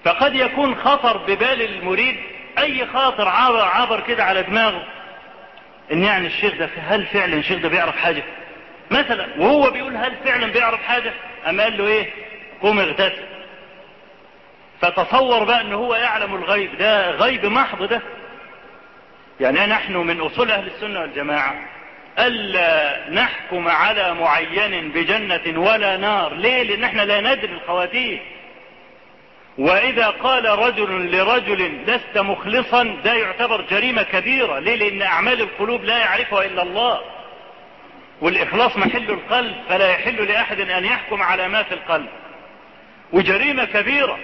فقد 0.05 0.35
يكون 0.35 0.75
خطر 0.75 1.17
ببال 1.17 1.61
المريد 1.61 2.17
أي 2.59 2.85
خاطر 2.85 3.27
عبر, 3.27 3.61
عبر 3.61 4.01
كده 4.01 4.23
على 4.23 4.43
دماغه 4.43 4.83
إن 5.91 6.03
يعني 6.03 6.27
الشيخ 6.27 6.55
ده 6.55 6.69
هل 6.77 7.05
فعلا 7.05 7.33
الشيخ 7.35 7.59
ده 7.61 7.69
بيعرف 7.69 7.97
حاجة؟ 7.97 8.23
مثلا 8.91 9.27
وهو 9.37 9.71
بيقول 9.71 9.97
هل 9.97 10.13
فعلا 10.25 10.47
بيعرف 10.51 10.83
حاجة؟ 10.83 11.13
أما 11.49 11.63
قال 11.63 11.77
له 11.77 11.87
إيه؟ 11.87 12.07
قم 12.61 12.79
اغتسل. 12.79 13.23
فتصور 14.81 15.43
بقى 15.43 15.61
إن 15.61 15.73
هو 15.73 15.95
يعلم 15.95 16.35
الغيب. 16.35 16.77
ده 16.77 17.11
غيب 17.11 17.45
محض 17.45 17.83
ده. 17.83 18.01
يعني 19.39 19.65
نحن 19.65 19.93
من 19.97 20.21
أصول 20.21 20.51
أهل 20.51 20.67
السنة 20.67 20.99
والجماعة 21.01 21.55
ألا 22.19 22.99
نحكم 23.09 23.67
على 23.67 24.13
معين 24.13 24.89
بجنة 24.91 25.59
ولا 25.59 25.97
نار. 25.97 26.33
ليه؟ 26.33 26.63
لأن 26.63 26.83
إحنا 26.83 27.01
لا 27.01 27.21
ندري 27.21 27.53
الخواتيم. 27.53 28.19
وإذا 29.57 30.07
قال 30.07 30.45
رجل 30.45 31.11
لرجل 31.15 31.81
لست 31.87 32.17
مخلصا 32.17 32.83
ده 32.83 33.13
يعتبر 33.13 33.61
جريمة 33.61 34.03
كبيرة. 34.03 34.59
ليه؟ 34.59 34.75
لأن 34.75 35.01
أعمال 35.01 35.41
القلوب 35.41 35.83
لا 35.83 35.97
يعرفها 35.97 36.45
إلا 36.45 36.63
الله. 36.63 37.01
والإخلاص 38.21 38.77
محل 38.77 39.11
القلب 39.11 39.55
فلا 39.69 39.91
يحل 39.91 40.27
لأحد 40.27 40.59
أن 40.59 40.85
يحكم 40.85 41.21
على 41.21 41.47
ما 41.47 41.63
في 41.63 41.73
القلب. 41.73 42.07
وجريمة 43.13 43.65
كبيرة 43.65 44.19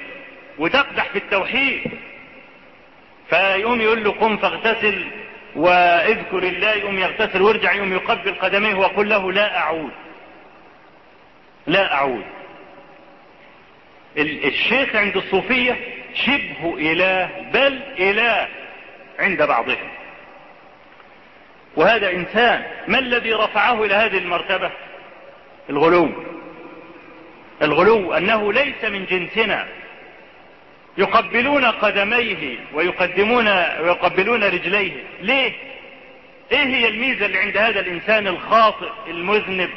وتقدح 0.58 1.10
في 1.10 1.18
التوحيد 1.18 1.84
فيقوم 3.30 3.82
يقول 3.82 4.04
له 4.04 4.12
قم 4.12 4.38
فاغتسل 4.38 5.06
واذكر 5.56 6.38
الله 6.38 6.72
يقوم 6.72 7.00
يغتسل 7.00 7.42
ويرجع 7.42 7.74
يقوم 7.74 7.94
يقبل 7.94 8.36
قدميه 8.36 8.74
ويقول 8.74 9.10
له 9.10 9.32
لا 9.32 9.58
أعود. 9.58 9.92
لا 11.68 11.94
أعود. 11.94 12.24
الشيخ 14.18 14.96
عند 14.96 15.18
الصوفية 15.18 15.80
شبه 16.14 16.76
إله 16.78 17.30
بل 17.54 17.82
إله 18.00 18.48
عند 19.20 19.44
بعضهم. 19.44 19.90
وهذا 21.76 22.12
إنسان 22.12 22.66
ما 22.88 23.00
الذي 23.00 23.34
رفعه 23.34 23.84
إلى 23.84 23.96
هذه 23.96 24.18
المرتبة؟ 24.18 24.72
الغلو. 25.70 26.10
الغلو 27.62 28.14
أنه 28.14 28.54
ليس 28.54 28.86
من 28.86 29.06
جنسنا. 29.06 29.68
يقبلون 30.98 31.66
قدميه 31.66 32.58
ويقدمون 32.74 33.48
ويقبلون 33.48 34.44
رجليه. 34.44 35.04
ليه؟ 35.22 35.54
إيه 36.52 36.64
هي 36.64 36.88
الميزة 36.88 37.26
اللي 37.26 37.38
عند 37.38 37.58
هذا 37.58 37.80
الإنسان 37.80 38.28
الخاطئ 38.28 38.90
المذنب؟ 39.08 39.70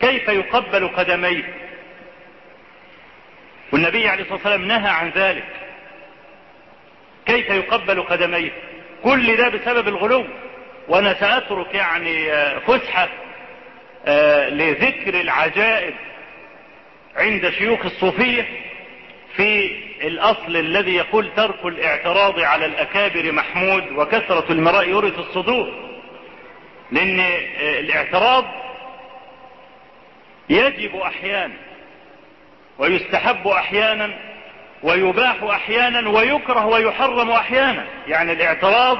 كيف 0.00 0.28
يقبل 0.28 0.88
قدميه؟ 0.88 1.69
والنبي 3.72 4.08
عليه 4.08 4.22
الصلاة 4.22 4.36
والسلام 4.36 4.64
نهى 4.64 4.90
عن 4.90 5.10
ذلك. 5.10 5.44
كيف 7.26 7.50
يقبل 7.50 8.02
قدميه؟ 8.02 8.50
كل 9.04 9.36
ده 9.36 9.48
بسبب 9.48 9.88
الغلو. 9.88 10.24
وأنا 10.88 11.14
سأترك 11.14 11.74
يعني 11.74 12.30
فسحة 12.60 13.08
لذكر 14.48 15.20
العجائب 15.20 15.94
عند 17.16 17.50
شيوخ 17.50 17.84
الصوفية 17.84 18.46
في 19.36 19.76
الأصل 20.02 20.56
الذي 20.56 20.94
يقول 20.94 21.30
ترك 21.36 21.64
الاعتراض 21.66 22.40
على 22.40 22.66
الأكابر 22.66 23.32
محمود 23.32 23.92
وكثرة 23.92 24.52
المراء 24.52 24.88
يورث 24.88 25.18
الصدور. 25.18 25.90
لأن 26.92 27.20
الاعتراض 27.60 28.44
يجب 30.48 30.96
أحيانا 30.96 31.54
ويستحب 32.80 33.48
أحيانا 33.48 34.10
ويباح 34.82 35.42
أحيانا 35.42 36.08
ويكره 36.08 36.66
ويحرم 36.66 37.30
أحيانا. 37.30 37.84
يعني 38.08 38.32
الاعتراض 38.32 38.98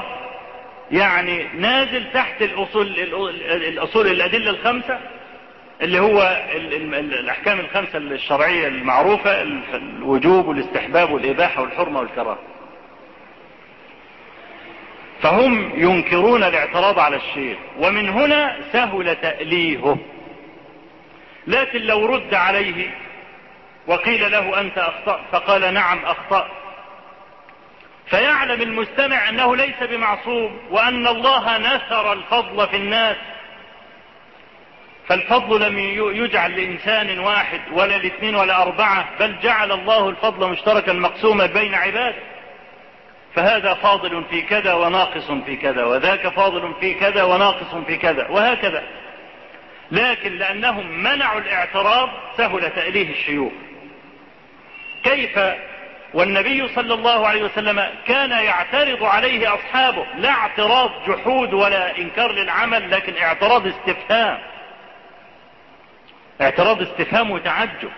يعني 0.91 1.47
نازل 1.57 2.11
تحت 2.13 2.41
الأصول, 2.41 2.87
الأصول 3.51 4.07
الأدلة 4.07 4.49
الخمسة 4.49 4.99
اللي 5.81 5.99
هو 5.99 6.45
الأحكام 6.93 7.59
الخمسة 7.59 7.97
الشرعية 7.97 8.67
المعروفة 8.67 9.41
الوجوب 9.73 10.47
والاستحباب 10.47 11.11
والإباحة 11.11 11.61
والحرمة 11.61 11.99
والكراهة. 11.99 12.39
فهم 15.21 15.71
ينكرون 15.75 16.43
الاعتراض 16.43 16.99
على 16.99 17.15
الشيخ 17.15 17.57
ومن 17.79 18.09
هنا 18.09 18.57
سهل 18.73 19.15
تأليهه. 19.15 19.97
لكن 21.47 21.81
لو 21.81 22.05
رد 22.05 22.33
عليه 22.33 22.89
وقيل 23.87 24.31
له 24.31 24.61
أنت 24.61 24.77
أخطأ 24.77 25.19
فقال 25.31 25.73
نعم 25.73 26.05
أخطأ 26.05 26.47
فيعلم 28.11 28.61
المستمع 28.61 29.29
أنه 29.29 29.55
ليس 29.55 29.83
بمعصوم 29.83 30.59
وأن 30.69 31.07
الله 31.07 31.57
نثر 31.57 32.13
الفضل 32.13 32.67
في 32.67 32.75
الناس. 32.75 33.17
فالفضل 35.07 35.61
لم 35.61 35.79
يجعل 36.15 36.55
لإنسان 36.55 37.19
واحد 37.19 37.61
ولا 37.71 37.97
لإثنين 37.97 38.35
ولا 38.35 38.61
أربعة 38.61 39.05
بل 39.19 39.39
جعل 39.39 39.71
الله 39.71 40.09
الفضل 40.09 40.49
مشتركا 40.49 40.93
مقسوما 40.93 41.45
بين 41.45 41.75
عباده. 41.75 42.23
فهذا 43.35 43.73
فاضل 43.73 44.23
في 44.29 44.41
كذا 44.41 44.73
وناقص 44.73 45.31
في 45.45 45.55
كذا 45.55 45.83
وذاك 45.83 46.27
فاضل 46.27 46.73
في 46.79 46.93
كذا 46.93 47.23
وناقص 47.23 47.75
في 47.87 47.97
كذا 47.97 48.27
وهكذا. 48.27 48.83
لكن 49.91 50.37
لأنهم 50.37 51.03
منعوا 51.03 51.39
الاعتراض 51.39 52.09
سهل 52.37 52.69
تأليه 52.69 53.11
الشيوخ. 53.11 53.51
كيف 55.03 55.39
والنبي 56.13 56.67
صلى 56.67 56.93
الله 56.93 57.27
عليه 57.27 57.43
وسلم 57.43 57.89
كان 58.07 58.31
يعترض 58.31 59.03
عليه 59.03 59.55
أصحابه؟ 59.55 60.05
لا 60.15 60.29
اعتراض 60.29 60.91
جحود 61.07 61.53
ولا 61.53 61.97
إنكار 61.97 62.31
للعمل 62.31 62.91
لكن 62.91 63.17
اعتراض 63.17 63.67
استفهام. 63.67 64.39
اعتراض 66.41 66.81
استفهام 66.81 67.31
وتعجب. 67.31 67.91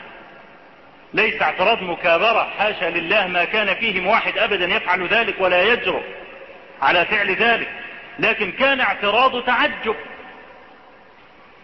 ليس 1.14 1.42
اعتراض 1.42 1.82
مكابرة 1.82 2.50
حاشا 2.60 2.86
لله 2.86 3.28
ما 3.28 3.46
كان 3.46 3.76
فيهم 3.76 4.08
واحد 4.08 4.38
أبدا 4.38 4.66
يفعل 4.66 5.08
ذلك 5.08 5.36
ولا 5.40 5.64
يجرؤ 5.64 6.02
على 6.82 7.06
فعل 7.06 7.36
ذلك. 7.36 7.70
لكن 8.20 8.52
كان 8.52 8.80
اعتراض 8.80 9.44
تعجب. 9.44 9.96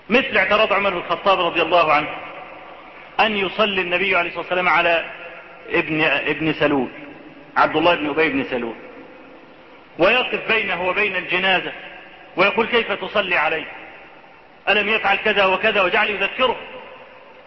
مثل 0.10 0.38
اعتراض 0.38 0.73
عمر 0.73 0.89
بن 0.89 0.97
الخطاب 0.97 1.39
رضي 1.39 1.62
الله 1.62 1.93
عنه 1.93 2.10
أن 3.19 3.38
يصلي 3.38 3.82
النبي 3.82 4.15
عليه 4.15 4.30
الصلاة 4.30 4.43
والسلام 4.43 4.69
على 4.69 5.06
ابن, 5.72 6.02
ابن 6.04 6.54
سلول 6.54 6.90
عبد 7.58 7.76
الله 7.76 7.96
بن 7.96 8.10
أبي 8.10 8.30
بن 8.30 8.44
سلول. 8.44 8.76
ويقف 10.00 10.48
بينه 10.48 10.88
وبين 10.88 11.16
الجنازة 11.16 11.72
ويقول 12.36 12.68
كيف 12.68 12.92
تصلي 12.92 13.36
عليه؟ 13.36 13.66
ألم 14.70 14.90
يفعل 14.90 15.18
كذا 15.18 15.46
وكذا 15.46 15.82
وجعل 15.82 16.10
يذكره؟ 16.10 16.56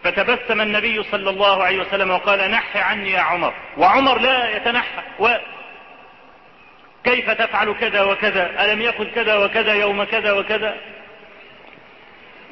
فتبسم 0.04 0.60
النبي 0.60 1.02
صلى 1.02 1.30
الله 1.30 1.64
عليه 1.64 1.80
وسلم 1.80 2.10
وقال 2.10 2.50
نح 2.50 2.76
عني 2.76 3.10
يا 3.10 3.20
عمر. 3.20 3.54
وعمر 3.76 4.18
لا 4.18 4.56
يتنحى. 4.56 5.02
و 5.18 5.28
كيف 7.04 7.30
تفعل 7.30 7.74
كذا 7.80 8.02
وكذا؟ 8.02 8.64
ألم 8.64 8.82
يقل 8.82 9.10
كذا 9.14 9.36
وكذا 9.36 9.74
يوم 9.74 10.04
كذا 10.04 10.32
وكذا؟ 10.32 10.76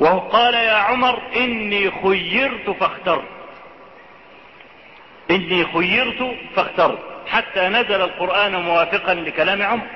وهو 0.01 0.19
قال 0.19 0.55
يا 0.55 0.75
عمر 0.75 1.23
إني 1.37 1.91
خيرت 1.91 2.71
فاخترت. 2.71 3.40
إني 5.31 5.65
خيرت 5.65 6.37
فاخترت. 6.57 6.99
حتى 7.27 7.69
نزل 7.69 8.03
القرآن 8.03 8.57
موافقا 8.57 9.15
لكلام 9.15 9.63
عمر. 9.63 9.87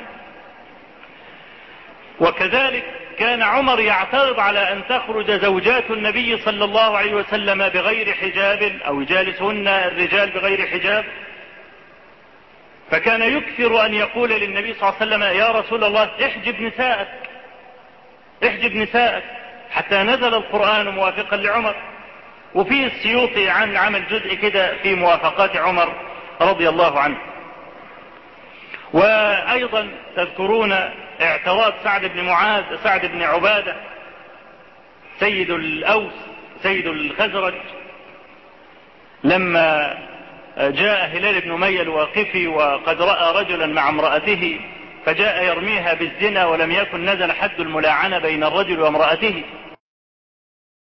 وكذلك 2.20 2.85
كان 3.18 3.42
عمر 3.42 3.81
يعترض 3.81 4.40
على 4.40 4.73
أن 4.73 4.83
تخرج 4.88 5.31
زوجات 5.31 5.90
النبي 5.90 6.38
صلى 6.38 6.64
الله 6.64 6.97
عليه 6.97 7.14
وسلم 7.14 7.68
بغير 7.68 8.12
حجاب 8.12 8.62
أو 8.87 9.01
يجالسهن 9.01 9.68
الرجال 9.68 10.31
بغير 10.31 10.66
حجاب. 10.66 11.05
فكان 12.90 13.23
يكثر 13.23 13.87
أن 13.87 13.94
يقول 13.94 14.31
للنبي 14.31 14.75
صلى 14.75 14.88
الله 14.88 14.94
عليه 15.01 15.07
وسلم 15.07 15.23
يا 15.23 15.61
رسول 15.61 15.85
الله 15.85 16.11
احجب 16.25 16.61
نساءك 16.61 17.09
احجب 18.47 18.77
نساءك. 18.77 19.25
حتى 19.70 19.97
نزل 20.03 20.35
القرآن 20.35 20.88
موافقا 20.88 21.37
لعمر. 21.37 21.75
وفي 22.55 22.87
السيوطي 22.87 23.49
عن 23.49 23.77
عمل 23.77 24.07
جزء 24.09 24.35
كده 24.35 24.77
في 24.83 24.95
موافقات 24.95 25.57
عمر 25.57 25.93
رضي 26.40 26.69
الله 26.69 27.01
عنه. 27.01 27.17
وأيضا 28.93 29.88
تذكرون 30.17 30.73
اعتراض 31.21 31.73
سعد 31.85 32.05
بن 32.05 32.25
معاذ 32.25 32.64
سعد 32.85 33.07
بن 33.07 33.23
عبادة 33.23 33.77
سيد 35.21 35.51
الأوس 35.51 36.12
سيد 36.62 36.87
الخزرج 36.87 37.55
لما 39.25 39.99
جاء 40.59 41.07
هلال 41.07 41.40
بن 41.40 41.53
مية 41.61 41.83
الواقفي 41.83 42.47
وقد 42.47 43.03
رأى 43.03 43.43
رجلا 43.43 43.67
مع 43.67 43.88
امرأته 43.88 44.61
فجاء 45.07 45.45
يرميها 45.45 45.95
بالزنا 45.95 46.47
ولم 46.47 46.71
يكن 46.71 47.05
نزل 47.05 47.33
حد 47.33 47.61
الملاعنة 47.61 48.19
بين 48.19 48.45
الرجل 48.45 48.81
وامرأته. 48.81 49.43